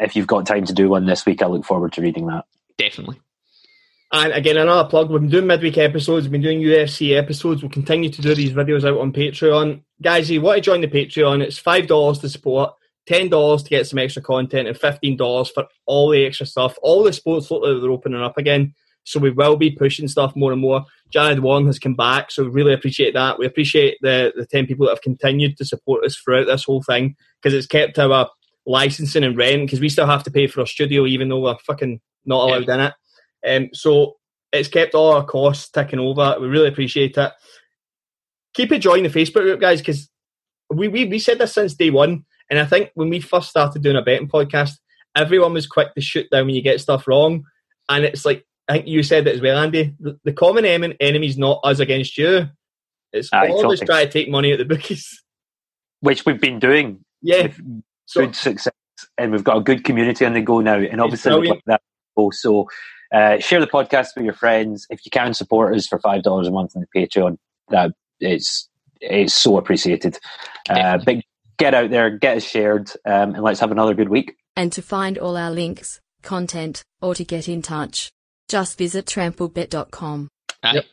[0.00, 2.46] if you've got time to do one this week, I look forward to reading that.
[2.78, 3.20] Definitely.
[4.12, 5.10] And again, another plug.
[5.10, 6.24] We've been doing midweek episodes.
[6.24, 7.62] We've been doing UFC episodes.
[7.62, 9.82] We'll continue to do these videos out on Patreon.
[10.00, 12.72] Guys, if you want to join the Patreon, it's $5 to support,
[13.08, 16.78] $10 to get some extra content, and $15 for all the extra stuff.
[16.82, 18.74] All the sports look like they're opening up again.
[19.02, 20.84] So we will be pushing stuff more and more.
[21.10, 23.38] Jared Wong has come back, so we really appreciate that.
[23.38, 26.82] We appreciate the, the 10 people that have continued to support us throughout this whole
[26.82, 28.28] thing because it's kept our
[28.66, 31.56] licensing and rent because we still have to pay for our studio even though we're
[31.58, 32.94] fucking not allowed in it.
[33.46, 34.16] Um, so
[34.52, 36.36] it's kept all our costs ticking over.
[36.40, 37.32] We really appreciate it.
[38.54, 40.08] Keep enjoying the Facebook group, guys, because
[40.72, 43.82] we, we we said this since day one, and I think when we first started
[43.82, 44.72] doing a betting podcast,
[45.14, 47.44] everyone was quick to shoot down when you get stuff wrong,
[47.90, 49.94] and it's like I think you said it as well, Andy.
[50.00, 52.48] The, the common em- enemy is not us against you.
[53.12, 53.86] It's Aye, all of us totally.
[53.86, 55.22] trying to take money at the bookies.
[56.00, 57.44] Which we've been doing Yeah.
[57.44, 57.60] with
[58.06, 58.72] So good success,
[59.18, 60.76] and we've got a good community on the go now.
[60.78, 61.64] And obviously, we've brilliant.
[61.66, 61.80] got that.
[62.16, 62.68] go.
[63.12, 64.86] So, uh, share the podcast with your friends.
[64.90, 67.36] If you can support us for five dollars a month on the Patreon,
[67.68, 68.68] that it's
[69.00, 70.18] it's so appreciated.
[70.68, 71.14] Uh, Definitely.
[71.14, 71.24] big
[71.58, 74.36] get out there, get us shared, um, and let's have another good week.
[74.56, 78.10] And to find all our links, content, or to get in touch,
[78.48, 80.28] just visit tramplebit.com.
[80.62, 80.74] Aye.
[80.74, 80.84] Yep.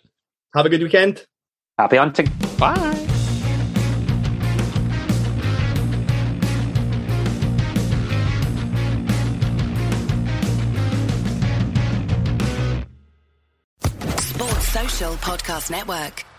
[0.55, 1.25] Have a good weekend.
[1.77, 2.29] Happy hunting.
[2.57, 3.12] Bye.
[15.17, 16.32] Podcast Network.